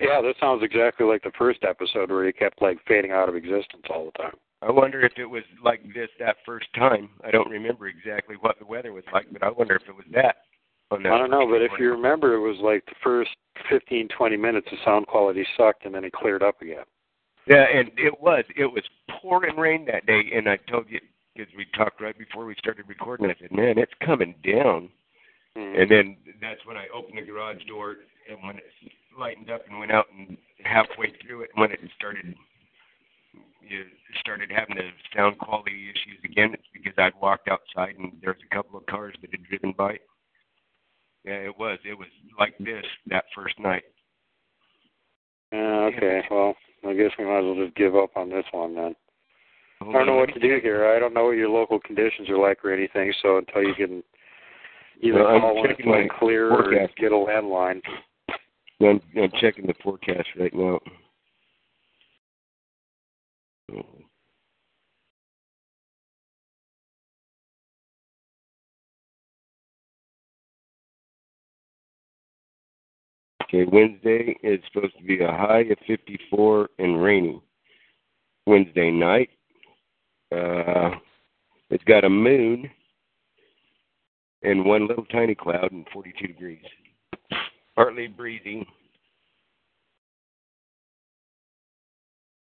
Yeah, 0.00 0.20
that 0.20 0.34
sounds 0.40 0.62
exactly 0.62 1.06
like 1.06 1.22
the 1.22 1.32
first 1.38 1.60
episode 1.68 2.10
where 2.10 2.26
you 2.26 2.32
kept 2.32 2.62
like 2.62 2.78
fading 2.86 3.12
out 3.12 3.28
of 3.28 3.34
existence 3.34 3.84
all 3.88 4.06
the 4.06 4.22
time. 4.22 4.36
I 4.62 4.70
wonder 4.70 5.00
if 5.00 5.12
it 5.16 5.24
was 5.24 5.42
like 5.64 5.82
this 5.94 6.10
that 6.18 6.36
first 6.44 6.66
time. 6.74 7.08
I 7.24 7.30
don't 7.30 7.50
remember 7.50 7.88
exactly 7.88 8.36
what 8.40 8.58
the 8.58 8.66
weather 8.66 8.92
was 8.92 9.04
like, 9.12 9.26
but 9.32 9.42
I 9.42 9.50
wonder 9.50 9.74
if 9.76 9.88
it 9.88 9.94
was 9.94 10.04
that. 10.12 10.36
On 10.90 11.02
that 11.02 11.12
I 11.12 11.18
don't 11.18 11.30
know, 11.30 11.46
but 11.46 11.62
if 11.62 11.70
you 11.78 11.90
remember, 11.92 12.34
it 12.34 12.40
was 12.40 12.58
like 12.60 12.84
the 12.86 12.96
first 13.02 13.30
15, 13.70 14.08
20 14.16 14.36
minutes, 14.36 14.66
the 14.70 14.76
sound 14.84 15.06
quality 15.06 15.46
sucked, 15.56 15.86
and 15.86 15.94
then 15.94 16.04
it 16.04 16.12
cleared 16.12 16.42
up 16.42 16.60
again. 16.60 16.84
Yeah, 17.46 17.64
and 17.72 17.90
it 17.96 18.20
was. 18.20 18.44
It 18.56 18.66
was 18.66 18.82
pouring 19.20 19.56
rain 19.56 19.86
that 19.86 20.04
day, 20.06 20.22
and 20.34 20.48
I 20.48 20.56
told 20.70 20.86
you 20.88 21.00
because 21.40 21.54
we 21.56 21.66
talked 21.76 22.00
right 22.00 22.16
before 22.18 22.44
we 22.44 22.54
started 22.58 22.86
recording. 22.88 23.30
I 23.30 23.34
said, 23.40 23.52
"Man, 23.52 23.78
it's 23.78 23.94
coming 24.04 24.34
down." 24.44 24.90
Mm. 25.56 25.82
And 25.82 25.90
then 25.90 26.16
that's 26.40 26.64
when 26.66 26.76
I 26.76 26.86
opened 26.88 27.18
the 27.18 27.22
garage 27.22 27.64
door, 27.64 27.96
and 28.28 28.42
when 28.42 28.58
it 28.58 28.64
lightened 29.18 29.50
up 29.50 29.66
and 29.68 29.78
went 29.78 29.90
out, 29.90 30.06
and 30.12 30.36
halfway 30.64 31.10
through 31.22 31.42
it, 31.42 31.50
when 31.54 31.72
it 31.72 31.80
started, 31.96 32.36
you 33.60 33.84
started 34.20 34.50
having 34.50 34.76
the 34.76 34.90
sound 35.14 35.38
quality 35.38 35.90
issues 35.90 36.22
again. 36.24 36.52
It's 36.54 36.68
because 36.72 36.92
I'd 36.98 37.20
walked 37.20 37.48
outside 37.48 37.96
and 37.98 38.12
there 38.20 38.32
was 38.32 38.42
a 38.44 38.54
couple 38.54 38.78
of 38.78 38.86
cars 38.86 39.14
that 39.20 39.30
had 39.30 39.42
driven 39.44 39.72
by. 39.72 39.98
Yeah, 41.24 41.34
it 41.34 41.58
was. 41.58 41.78
It 41.84 41.98
was 41.98 42.08
like 42.38 42.56
this 42.58 42.84
that 43.06 43.24
first 43.34 43.58
night. 43.58 43.84
Yeah, 45.52 45.90
okay. 45.94 46.22
Well, 46.30 46.54
I 46.86 46.94
guess 46.94 47.10
we 47.18 47.24
might 47.24 47.38
as 47.38 47.44
well 47.44 47.64
just 47.64 47.76
give 47.76 47.96
up 47.96 48.16
on 48.16 48.30
this 48.30 48.46
one 48.52 48.74
then. 48.74 48.94
I 49.82 49.92
don't 49.92 50.06
know 50.06 50.16
what 50.16 50.32
to 50.34 50.40
do 50.40 50.58
here. 50.62 50.86
I 50.86 50.98
don't 50.98 51.14
know 51.14 51.26
what 51.26 51.36
your 51.36 51.48
local 51.48 51.80
conditions 51.80 52.28
are 52.28 52.38
like 52.38 52.64
or 52.64 52.72
anything. 52.72 53.12
So 53.22 53.38
until 53.38 53.62
you 53.62 53.74
can 53.74 54.02
either 55.00 55.24
Well, 55.24 55.40
call 55.40 55.54
when 55.56 55.70
it's 55.70 55.78
checking 55.78 55.90
like 55.90 56.08
my 56.08 56.18
clear 56.18 56.50
or 56.50 56.70
get 56.70 57.12
a 57.12 57.14
landline. 57.14 57.80
I'm, 58.82 59.00
I'm 59.16 59.30
checking 59.40 59.66
the 59.66 59.74
forecast 59.82 60.28
right 60.38 60.54
now. 60.54 60.80
Okay, 73.52 73.64
Wednesday 73.64 74.36
is 74.44 74.60
supposed 74.72 74.96
to 74.96 75.02
be 75.02 75.20
a 75.20 75.26
high 75.26 75.62
of 75.62 75.78
54 75.86 76.68
and 76.78 77.02
rainy. 77.02 77.42
Wednesday 78.46 78.92
night, 78.92 79.30
uh, 80.32 80.90
it's 81.70 81.84
got 81.84 82.04
a 82.04 82.10
moon 82.10 82.70
and 84.42 84.64
one 84.64 84.86
little 84.86 85.04
tiny 85.06 85.34
cloud 85.34 85.70
and 85.72 85.86
42 85.92 86.26
degrees. 86.26 86.64
Partly 87.76 88.06
breezy. 88.08 88.66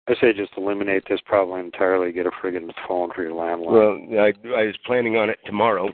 I 0.08 0.14
say 0.20 0.32
just 0.32 0.52
eliminate 0.56 1.04
this 1.08 1.20
problem 1.24 1.60
entirely. 1.60 2.10
Get 2.10 2.26
a 2.26 2.30
friggin' 2.30 2.72
phone 2.88 3.10
for 3.14 3.22
your 3.22 3.32
landline. 3.32 4.10
Well, 4.10 4.20
I, 4.20 4.32
I 4.60 4.66
was 4.66 4.76
planning 4.84 5.16
on 5.16 5.30
it 5.30 5.38
tomorrow, 5.46 5.88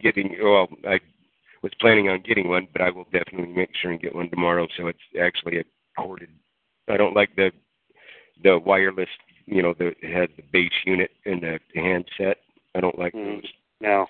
getting. 0.00 0.36
Well, 0.40 0.68
I 0.86 1.00
was 1.62 1.72
planning 1.80 2.08
on 2.08 2.22
getting 2.22 2.48
one, 2.48 2.68
but 2.72 2.82
I 2.82 2.90
will 2.90 3.06
definitely 3.12 3.52
make 3.52 3.70
sure 3.80 3.90
and 3.90 4.00
get 4.00 4.14
one 4.14 4.30
tomorrow. 4.30 4.68
So 4.76 4.86
it's 4.86 4.98
actually 5.20 5.58
a 5.58 5.64
corded. 5.98 6.28
I 6.88 6.96
don't 6.96 7.16
like 7.16 7.34
the 7.34 7.50
the 8.44 8.58
wireless. 8.64 9.08
You 9.46 9.62
know, 9.62 9.74
the 9.78 9.88
it 10.02 10.12
has 10.12 10.28
the 10.36 10.42
base 10.52 10.72
unit 10.84 11.10
and 11.24 11.42
the 11.42 11.58
handset. 11.74 12.38
I 12.74 12.80
don't 12.80 12.98
like 12.98 13.14
Mhm. 13.14 13.42
those. 13.42 13.52
now, 13.80 14.08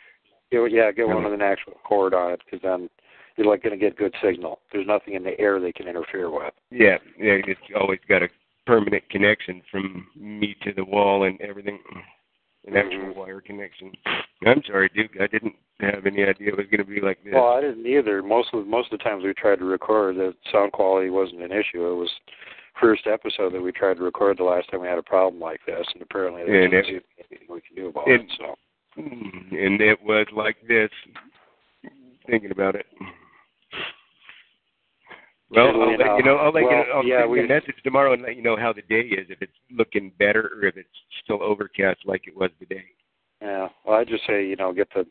get, 0.51 0.71
yeah, 0.71 0.91
get 0.93 1.09
one 1.09 1.25
with 1.25 1.33
an 1.33 1.43
actual 1.43 1.75
cord 1.85 2.15
on 2.15 2.33
it, 2.33 2.41
because 2.45 2.63
then 2.63 2.89
you're 3.37 3.47
like 3.47 3.63
going 3.63 3.79
to 3.79 3.85
get 3.85 3.97
good 3.97 4.15
signal. 4.23 4.61
There's 4.73 4.87
nothing 4.87 5.15
in 5.15 5.25
the 5.25 5.39
air 5.41 5.61
they 5.61 5.73
can 5.73 5.89
interfere 5.89 6.31
with. 6.31 6.55
Yeah, 6.71 6.99
yeah. 7.19 7.39
It's 7.47 7.61
always 7.79 8.01
got 8.09 8.23
a 8.23 8.29
permanent 8.67 9.09
connection 9.11 9.63
from 9.71 10.09
me 10.17 10.55
to 10.63 10.73
the 10.73 10.85
wall 10.85 11.25
and 11.25 11.41
everything, 11.41 11.79
an 12.67 12.77
actual 12.77 13.13
Mhm. 13.13 13.15
wire 13.15 13.41
connection. 13.41 13.93
I'm 14.45 14.63
sorry, 14.65 14.89
Duke. 14.95 15.21
I 15.21 15.27
didn't 15.27 15.57
have 15.81 16.07
any 16.07 16.25
idea 16.25 16.49
it 16.49 16.57
was 16.57 16.67
going 16.67 16.79
to 16.79 16.85
be 16.85 17.01
like 17.01 17.23
this. 17.23 17.35
Well, 17.35 17.49
I 17.53 17.61
didn't 17.61 17.87
either. 17.87 18.23
Most 18.23 18.55
of 18.55 18.67
most 18.67 18.93
of 18.93 18.99
the 18.99 19.05
times 19.05 19.23
we 19.25 19.35
tried 19.35 19.59
to 19.59 19.65
record, 19.65 20.17
the 20.17 20.35
sound 20.51 20.73
quality 20.73 21.11
wasn't 21.11 21.43
an 21.43 21.53
issue. 21.53 21.87
It 21.87 21.95
was 21.95 22.11
first 22.81 23.07
episode 23.07 23.53
that 23.53 23.61
we 23.63 23.73
tried 23.73 23.97
to 23.97 24.03
record 24.03 24.39
the 24.39 24.45
last 24.45 24.71
time 24.71 24.81
we 24.81 24.89
had 24.89 24.99
a 24.99 25.03
problem 25.03 25.41
like 25.41 25.61
this, 25.67 25.87
and 25.95 26.03
apparently 26.03 26.45
there 26.45 26.63
And 26.63 26.75
anything 26.75 27.01
we 27.49 27.61
can 27.61 27.77
do 27.77 27.89
about 27.89 28.09
it- 28.09 28.21
it. 28.23 28.31
So 28.39 28.57
Mm, 28.99 29.53
and 29.53 29.81
it 29.83 30.01
was 30.03 30.27
like 30.33 30.57
this. 30.67 30.91
Thinking 32.27 32.51
about 32.51 32.75
it. 32.75 32.87
Well, 35.51 35.67
I'll 35.69 35.91
you 35.93 35.97
let 35.99 36.07
know, 36.07 36.17
you 36.17 36.23
know. 36.25 36.37
I'll 36.37 36.51
let 36.53 36.63
you 36.65 36.71
know. 36.71 36.85
I'll 36.95 37.05
yeah, 37.05 37.21
send 37.23 37.37
you 37.37 37.45
a 37.45 37.47
message 37.47 37.77
tomorrow 37.85 38.15
and 38.15 38.23
let 38.23 38.37
you 38.37 38.43
know 38.43 38.57
how 38.57 38.73
the 38.73 38.83
day 38.83 39.03
is. 39.03 39.27
If 39.31 39.43
it's 39.43 39.53
looking 39.71 40.11
better 40.19 40.51
or 40.57 40.65
if 40.67 40.77
it's 40.77 40.89
still 41.23 41.43
overcast 41.43 42.01
like 42.07 42.27
it 42.27 42.37
was 42.37 42.51
today. 42.59 42.85
yeah, 43.41 43.69
well, 43.85 43.97
I 43.97 44.05
just 44.05 44.27
say 44.27 44.45
you 44.47 44.57
know 44.57 44.73
get 44.73 44.89
the 44.95 45.07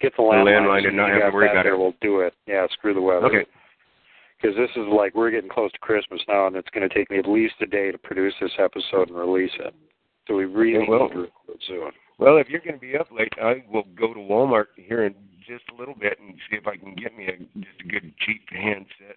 get 0.00 0.14
the 0.16 0.22
landline 0.22 0.62
landline 0.62 0.86
and 0.88 0.96
not 0.96 1.10
have 1.10 1.30
to 1.30 1.34
worry 1.34 1.50
about 1.50 1.66
it. 1.66 1.76
We'll 1.76 1.94
do 2.00 2.20
it. 2.20 2.34
Yeah, 2.46 2.66
screw 2.72 2.94
the 2.94 3.00
weather. 3.02 3.26
Okay. 3.26 3.44
Because 4.44 4.58
this 4.58 4.70
is 4.76 4.86
like 4.92 5.14
we're 5.14 5.30
getting 5.30 5.48
close 5.48 5.72
to 5.72 5.78
Christmas 5.78 6.20
now, 6.28 6.46
and 6.46 6.54
it's 6.54 6.68
going 6.68 6.86
to 6.86 6.94
take 6.94 7.10
me 7.10 7.18
at 7.18 7.26
least 7.26 7.54
a 7.62 7.66
day 7.66 7.90
to 7.90 7.96
produce 7.96 8.34
this 8.42 8.50
episode 8.58 9.08
and 9.08 9.16
release 9.16 9.52
it. 9.58 9.74
So 10.28 10.34
we 10.34 10.44
really 10.44 10.86
well- 10.86 11.08
need 11.08 11.14
to 11.14 11.20
record 11.20 11.62
soon. 11.66 11.90
Well, 12.18 12.36
if 12.36 12.48
you're 12.48 12.60
going 12.60 12.74
to 12.74 12.80
be 12.80 12.96
up 12.96 13.08
late, 13.10 13.32
I 13.42 13.64
will 13.72 13.86
go 13.98 14.14
to 14.14 14.20
Walmart 14.20 14.66
here 14.76 15.04
in 15.04 15.14
just 15.48 15.64
a 15.74 15.78
little 15.78 15.94
bit 15.94 16.18
and 16.20 16.34
see 16.48 16.56
if 16.56 16.66
I 16.66 16.76
can 16.76 16.94
get 16.94 17.16
me 17.16 17.26
a 17.26 17.36
just 17.58 17.80
a 17.80 17.88
good 17.88 18.12
cheap 18.24 18.42
handset. 18.50 19.16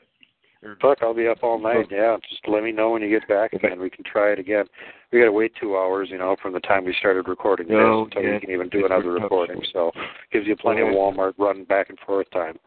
Or, 0.63 0.77
Fuck, 0.81 0.99
I'll 1.03 1.13
be 1.13 1.27
up 1.27 1.43
all 1.43 1.59
night. 1.59 1.87
Yeah, 1.91 2.17
just 2.27 2.47
let 2.47 2.63
me 2.63 2.71
know 2.71 2.91
when 2.91 3.03
you 3.03 3.09
get 3.09 3.27
back, 3.27 3.53
and 3.53 3.61
then 3.61 3.79
we 3.79 3.91
can 3.91 4.03
try 4.03 4.31
it 4.31 4.39
again. 4.39 4.65
We 5.11 5.19
got 5.19 5.25
to 5.25 5.31
wait 5.31 5.51
two 5.59 5.77
hours, 5.77 6.07
you 6.09 6.17
know, 6.17 6.37
from 6.41 6.53
the 6.53 6.59
time 6.61 6.85
we 6.85 6.95
started 6.97 7.27
recording 7.27 7.67
this 7.67 7.75
until 7.77 8.23
yeah, 8.23 8.33
we 8.33 8.39
can 8.39 8.49
even 8.49 8.69
do 8.69 8.79
it's 8.79 8.87
another 8.87 9.11
recording. 9.11 9.61
So 9.71 9.91
gives 10.31 10.47
you 10.47 10.55
plenty 10.55 10.81
of 10.81 10.87
Walmart 10.87 11.33
run 11.37 11.65
back 11.65 11.89
and 11.89 11.99
forth 11.99 12.31
time. 12.31 12.57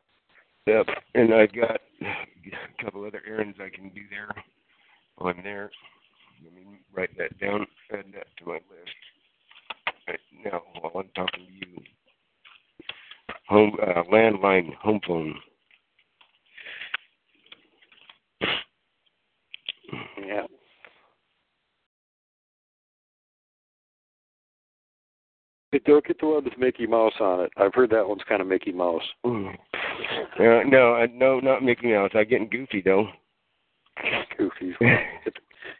Yep. 0.66 0.86
And 1.14 1.34
I 1.34 1.46
got 1.46 1.80
a 2.80 2.84
couple 2.84 3.04
other 3.04 3.22
errands 3.26 3.58
I 3.60 3.74
can 3.74 3.90
do 3.90 4.02
there 4.10 4.28
while 5.16 5.34
I'm 5.34 5.42
there. 5.42 5.70
Let 6.42 6.54
me 6.54 6.62
write 6.92 7.16
that 7.18 7.38
down. 7.38 7.66
Add 7.92 8.06
that 8.14 8.26
to 8.38 8.46
my 8.46 8.54
list. 8.54 8.96
Right 10.08 10.18
now, 10.44 10.62
while 10.80 11.04
I'm 11.04 11.10
talking 11.14 11.46
to 11.46 11.52
you, 11.52 11.82
home 13.48 13.76
uh, 13.82 14.02
landline 14.10 14.74
home 14.76 15.00
phone. 15.06 15.34
Yeah. 20.18 20.46
Don't 25.86 26.04
get 26.04 26.18
the 26.20 26.26
one 26.26 26.44
with 26.44 26.58
Mickey 26.58 26.86
Mouse 26.86 27.12
on 27.20 27.40
it. 27.40 27.52
I've 27.56 27.74
heard 27.74 27.90
that 27.90 28.08
one's 28.08 28.22
kind 28.28 28.42
of 28.42 28.48
Mickey 28.48 28.72
Mouse. 28.72 29.02
Mm. 29.24 29.54
Uh, 30.38 30.62
no, 30.66 30.94
uh, 30.94 31.06
no, 31.12 31.40
not 31.40 31.62
Mickey 31.62 31.88
Mouse. 31.92 32.10
I'm 32.14 32.28
getting 32.28 32.48
goofy 32.48 32.80
though. 32.84 33.08
Goofy. 34.38 34.74
Get, 34.80 35.34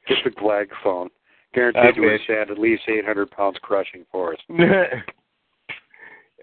get 0.08 0.18
the 0.24 0.30
Glag 0.30 0.66
phone. 0.84 1.08
I 1.08 1.56
Guaranteed 1.56 1.94
to 1.94 2.00
wish. 2.02 2.20
at 2.30 2.58
least 2.58 2.82
800 2.88 3.30
pounds 3.30 3.56
crushing 3.62 4.04
force. 4.12 4.38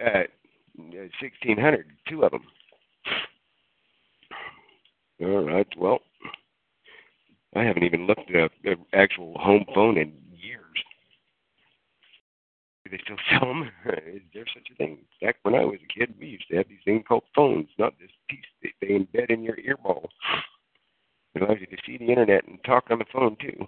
uh, 0.05 0.24
sixteen 1.22 1.58
hundred, 1.58 1.88
two 2.10 2.24
of 2.24 2.32
them. 2.32 2.43
All 5.22 5.43
right. 5.45 5.68
Well, 5.78 5.99
I 7.55 7.64
haven't 7.64 7.84
even 7.84 8.05
looked 8.08 8.30
at 8.34 8.51
an 8.64 8.78
actual 8.93 9.38
home 9.39 9.66
phone 9.74 9.97
in. 9.97 10.14
Do 12.88 12.96
they 12.96 13.04
still 13.04 13.18
sell 13.32 13.48
them? 13.48 13.70
Is 14.08 14.22
there 14.34 14.46
such 14.54 14.68
a 14.72 14.76
thing? 14.76 15.00
Back 15.22 15.38
when 15.44 15.56
I 15.56 15.66
was 15.66 15.80
a 15.84 16.00
kid, 16.00 16.14
we 16.20 16.28
used 16.28 16.48
to 16.50 16.58
have 16.58 16.68
these 16.70 16.80
things 16.86 17.04
called 17.08 17.24
phones, 17.36 17.68
not 17.78 17.94
this 18.00 18.12
piece 18.30 18.40
that 18.64 18.72
they 18.82 18.88
embed 18.88 19.30
in 19.30 19.44
your 19.44 19.58
earball. 19.58 20.08
It 21.36 21.42
allows 21.42 21.58
you 21.60 21.68
to 21.68 21.78
see 21.86 21.98
the 21.98 22.10
internet 22.10 22.48
and 22.48 22.64
talk 22.64 22.86
on 22.90 23.00
the 23.00 23.06
phone 23.12 23.36
too. 23.42 23.66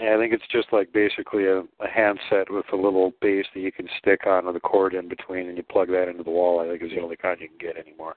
Yeah, 0.00 0.16
I 0.16 0.18
think 0.18 0.32
it's 0.32 0.46
just 0.50 0.72
like 0.72 0.92
basically 0.92 1.46
a, 1.46 1.60
a 1.60 1.88
handset 1.92 2.50
with 2.50 2.66
a 2.72 2.76
little 2.76 3.12
base 3.20 3.46
that 3.54 3.60
you 3.60 3.72
can 3.72 3.88
stick 3.98 4.26
onto 4.26 4.52
the 4.52 4.60
cord 4.60 4.94
in 4.94 5.08
between, 5.08 5.48
and 5.48 5.56
you 5.56 5.62
plug 5.62 5.88
that 5.88 6.08
into 6.08 6.24
the 6.24 6.30
wall. 6.30 6.60
I 6.60 6.68
think 6.68 6.82
is 6.82 6.90
the 6.90 7.02
only 7.02 7.16
kind 7.16 7.40
you 7.40 7.48
can 7.48 7.58
get 7.58 7.76
anymore. 7.76 8.16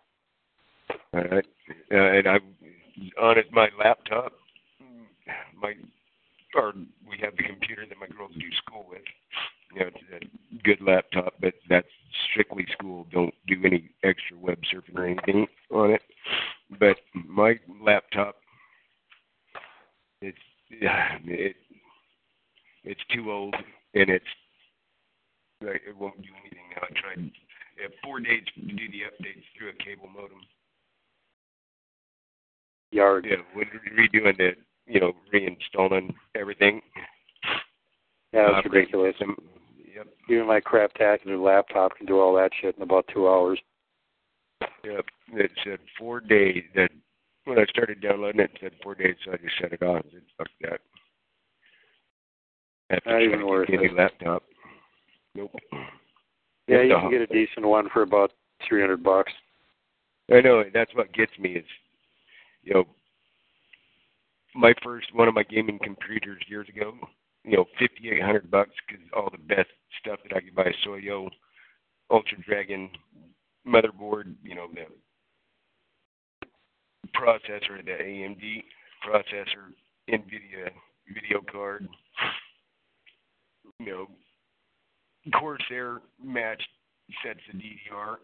All 1.13 1.24
right. 1.24 1.45
Uh, 1.91 1.95
and 1.95 2.28
I'm 2.28 2.41
on 3.22 3.38
it, 3.38 3.51
my 3.51 3.70
laptop. 3.78 4.34
My 5.61 5.74
or 6.55 6.74
we 7.07 7.17
have 7.22 7.36
the 7.38 7.43
computer 7.43 7.86
that 7.88 7.97
my 7.99 8.07
girls 8.07 8.32
do 8.34 8.51
school 8.65 8.88
with. 8.89 9.01
You 9.74 9.82
know, 9.82 9.88
it's 9.88 10.26
a 10.26 10.63
good 10.63 10.82
laptop, 10.82 11.36
but 11.39 11.53
that's 11.70 11.88
strictly 12.32 12.65
school. 12.72 13.05
Don't 13.11 13.34
do 13.47 13.55
any 13.63 13.91
extra 14.03 14.38
web 14.38 14.59
surfing 14.74 14.97
or 14.97 15.05
anything 15.05 15.47
on 15.72 15.91
it. 15.91 16.01
But 16.80 16.97
my 17.13 17.55
laptop, 17.84 18.36
it's 20.22 20.38
it 20.72 21.55
it's 22.84 23.01
too 23.13 23.32
old 23.32 23.55
and 23.93 24.09
it's 24.09 24.26
like, 25.61 25.82
it 25.88 25.97
won't 25.97 26.22
do 26.22 26.30
anything 26.41 26.63
now. 26.76 26.84
I 26.84 26.99
tried 26.99 27.32
four 28.03 28.20
days 28.20 28.43
to 28.55 28.61
do 28.61 28.88
the 28.89 29.03
updates 29.07 29.43
through 29.57 29.70
a 29.70 29.84
cable 29.84 30.07
modem. 30.07 30.41
Yard. 32.91 33.28
Yeah, 33.30 33.38
when 33.53 33.67
redoing 33.97 34.38
the, 34.38 34.51
you 34.88 34.99
know, 34.99 35.13
reinstalling 35.34 36.13
everything. 36.36 36.82
Yeah, 38.34 38.49
that's 38.53 38.65
ridiculous. 38.65 39.13
system. 39.13 39.36
Yep, 39.99 40.07
Even 40.29 40.47
my 40.47 40.59
crap 40.61 40.93
craptacular 40.93 41.43
laptop 41.43 41.97
can 41.97 42.05
do 42.05 42.19
all 42.19 42.33
that 42.35 42.51
shit 42.61 42.75
in 42.77 42.83
about 42.83 43.05
two 43.13 43.27
hours. 43.27 43.59
yep. 44.83 45.05
It 45.33 45.51
said 45.63 45.79
four 45.97 46.21
days. 46.21 46.63
That 46.75 46.89
when 47.43 47.59
I 47.59 47.65
started 47.65 48.01
downloading 48.01 48.41
it, 48.41 48.51
it 48.53 48.59
said 48.61 48.71
four 48.81 48.95
days, 48.95 49.15
so 49.25 49.33
I 49.33 49.37
just 49.37 49.59
shut 49.59 49.73
it 49.73 49.83
off. 49.83 50.05
Said, 50.11 50.21
fuck 50.37 50.47
that. 50.61 50.79
After 52.91 53.09
Not 53.11 53.21
even 53.21 53.45
worth 53.45 53.69
it. 53.69 53.93
laptop. 53.93 54.43
Nope. 55.35 55.51
Yeah, 56.67 56.81
you 56.83 56.95
can 56.95 57.11
get 57.11 57.21
a 57.21 57.27
decent 57.27 57.67
one 57.67 57.89
for 57.91 58.01
about 58.01 58.31
three 58.67 58.81
hundred 58.81 59.03
bucks. 59.03 59.31
I 60.33 60.41
know 60.41 60.63
that's 60.73 60.93
what 60.95 61.11
gets 61.13 61.31
me 61.39 61.51
is, 61.53 61.65
you 62.63 62.73
know, 62.73 62.83
my 64.55 64.73
first 64.83 65.13
one 65.13 65.27
of 65.27 65.33
my 65.33 65.43
gaming 65.43 65.79
computers 65.83 66.41
years 66.47 66.67
ago, 66.69 66.93
you 67.49 67.57
know, 67.57 67.65
fifty 67.79 68.09
eight 68.11 68.21
hundred 68.21 68.51
bucks 68.51 68.75
because 68.87 69.03
all 69.15 69.29
the 69.31 69.37
best 69.39 69.69
stuff 69.99 70.19
that 70.23 70.35
I 70.35 70.41
could 70.41 70.55
buy, 70.55 70.71
Soyo, 70.85 71.29
Ultra 72.11 72.37
Dragon, 72.47 72.91
motherboard, 73.67 74.35
you 74.43 74.53
know, 74.53 74.67
the 74.71 74.85
processor, 77.17 77.83
the 77.83 77.91
AMD 77.91 78.63
processor, 79.03 79.73
NVIDIA 80.09 80.69
video 81.07 81.41
card, 81.51 81.87
you 83.79 83.85
know, 83.87 84.07
Corsair 85.33 86.01
matched 86.23 86.69
sets 87.25 87.39
of 87.51 87.59
DDR 87.59 88.17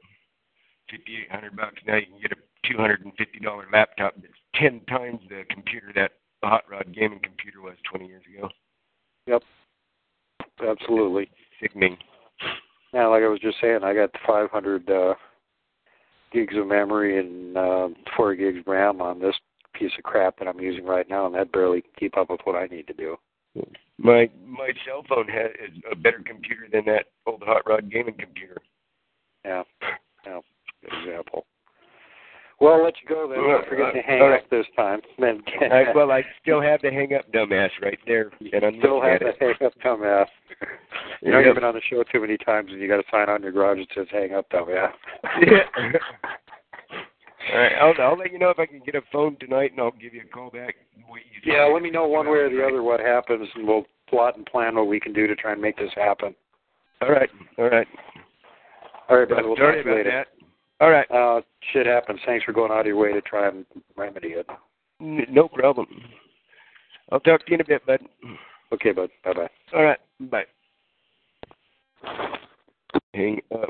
fifty 0.92 1.18
eight 1.18 1.32
hundred 1.32 1.56
bucks. 1.56 1.82
Now 1.88 1.96
you 1.96 2.06
can 2.06 2.22
get 2.22 2.32
a 2.32 2.70
two 2.72 2.78
hundred 2.78 3.04
and 3.04 3.14
fifty 3.18 3.40
dollar 3.40 3.66
laptop 3.74 4.14
that's 4.18 4.34
ten 4.54 4.82
times 4.88 5.20
the 5.30 5.46
computer 5.50 5.92
that 5.96 6.12
the 6.44 6.48
hot 6.48 6.66
rod 6.70 6.94
gaming 6.94 7.22
computer 7.24 7.62
was 7.62 7.76
twenty 7.90 8.06
years 8.06 8.24
ago. 8.38 8.50
Absolutely. 10.68 11.30
Sickening. 11.62 11.98
Yeah, 12.94 13.08
like 13.08 13.24
I 13.24 13.28
was 13.28 13.40
just 13.40 13.58
saying, 13.62 13.80
I 13.84 13.94
got 13.94 14.12
500 14.26 14.90
uh, 14.90 15.14
gigs 16.32 16.56
of 16.58 16.68
memory 16.68 17.20
and 17.20 17.58
uh, 17.58 17.90
4 18.16 18.36
gigs 18.36 18.60
RAM 18.66 19.02
on 19.02 19.20
this 19.20 19.36
piece 19.74 19.92
of 19.98 20.04
crap 20.04 20.40
that 20.40 20.48
I'm 20.48 20.60
using 20.60 20.86
right 20.86 21.10
now, 21.10 21.26
and 21.26 21.36
that 21.36 21.52
barely 21.52 21.84
keep 22.00 22.18
up 22.18 22.30
with 22.30 22.40
what 22.46 22.56
I 22.56 22.68
need 22.68 22.88
to 22.88 22.94
do. 22.94 23.18
My 23.98 24.30
my 24.46 24.72
cell 24.86 25.06
phone 25.08 25.30
has 25.30 25.52
is 25.64 25.82
a 25.90 25.96
better 25.96 26.22
computer 26.26 26.68
than 26.70 26.84
that 26.86 27.06
old 27.26 27.42
hot 27.46 27.62
rod 27.66 27.90
gaming 27.90 28.16
computer. 28.20 28.58
Yeah, 29.46 29.64
yeah, 30.26 30.40
good 30.84 31.08
example. 31.08 31.46
Well, 32.60 32.76
I'll 32.76 32.84
let 32.84 32.94
you 33.02 33.10
go 33.10 33.28
then. 33.28 33.38
Don't 33.38 33.68
forget 33.68 33.94
to 33.94 34.02
hang 34.02 34.22
right. 34.22 34.44
up 34.44 34.50
this 34.50 34.66
time. 34.76 35.02
Then 35.20 35.42
I, 35.72 35.86
well, 35.94 36.12
I 36.12 36.24
still 36.42 36.62
have 36.62 36.82
the 36.82 36.92
hang 36.92 37.14
up 37.14 37.30
dumbass 37.32 37.70
right 37.82 38.00
there, 38.06 38.32
and 38.40 38.64
I'm 38.64 38.76
still 38.80 39.02
have 39.02 39.20
the 39.20 39.34
hang 39.40 39.56
up 39.66 39.74
dumbass. 39.84 40.28
You 41.22 41.32
know, 41.32 41.40
you've 41.40 41.56
been 41.56 41.64
on 41.64 41.74
the 41.74 41.82
show 41.90 42.04
too 42.04 42.22
many 42.22 42.38
times, 42.38 42.70
and 42.72 42.80
you 42.80 42.88
got 42.88 43.00
a 43.00 43.04
sign 43.12 43.30
on 43.30 43.42
your 43.42 43.52
garage 43.52 43.80
that 43.80 43.88
says 43.96 44.08
"hang 44.12 44.34
up 44.34 44.50
dumbass." 44.50 44.92
Yeah. 45.42 45.64
All 47.54 47.60
right, 47.60 47.72
I'll 47.80 47.94
I'll 48.02 48.18
let 48.18 48.32
you 48.32 48.40
know 48.40 48.50
if 48.50 48.60
I 48.60 48.66
can 48.66 48.82
get 48.86 48.96
a 48.96 49.02
phone 49.12 49.38
tonight, 49.40 49.72
and 49.72 49.80
I'll 49.80 49.92
give 49.92 50.14
you 50.14 50.22
a 50.22 50.34
call 50.34 50.50
back. 50.50 50.76
Yeah, 51.44 51.70
let 51.72 51.84
me 51.84 51.92
know 51.92 52.08
one 52.08 52.26
way 52.28 52.40
or 52.40 52.50
the 52.50 52.66
other 52.66 52.82
what 52.82 53.00
happens, 53.00 53.48
and 53.56 53.68
we'll 53.68 53.86
plot 54.10 54.38
and 54.38 54.46
plan 54.46 54.76
what 54.76 54.88
we 54.88 55.00
can 55.00 55.14
do 55.14 55.28
to 55.28 55.36
try 55.36 55.52
and 55.52 55.62
make 55.62 55.78
this 55.78 55.92
happen. 55.96 56.34
All 57.02 57.12
right, 57.12 57.30
all 57.58 57.70
right. 57.70 57.88
All 59.10 59.18
right, 59.18 59.28
brother. 59.28 59.48
We'll 59.48 59.58
Sorry 59.58 59.78
talk 59.78 59.84
to 59.84 59.90
you 59.90 59.96
about 59.96 60.06
later. 60.06 60.26
that. 60.26 60.28
All 60.82 60.90
right. 60.90 61.10
Uh, 61.10 61.42
shit 61.72 61.86
happens. 61.86 62.20
Thanks 62.26 62.44
for 62.44 62.52
going 62.54 62.72
out 62.72 62.82
of 62.82 62.86
your 62.88 62.98
way 62.98 63.14
to 63.14 63.22
try 63.22 63.48
and 63.48 63.66
remedy 63.96 64.30
it. 64.30 64.48
No 65.00 65.48
problem. 65.48 65.88
I'll 67.12 67.20
talk 67.20 67.46
to 67.46 67.52
you 67.52 67.56
in 67.56 67.62
a 67.62 67.66
bit, 67.66 67.86
bud. 67.86 68.00
Okay, 68.74 68.92
bud. 68.92 69.10
Bye 69.24 69.34
bye. 69.34 69.50
All 69.74 69.84
right. 69.84 70.00
Bye. 70.20 70.46
Hang 73.14 73.40
up. 73.54 73.70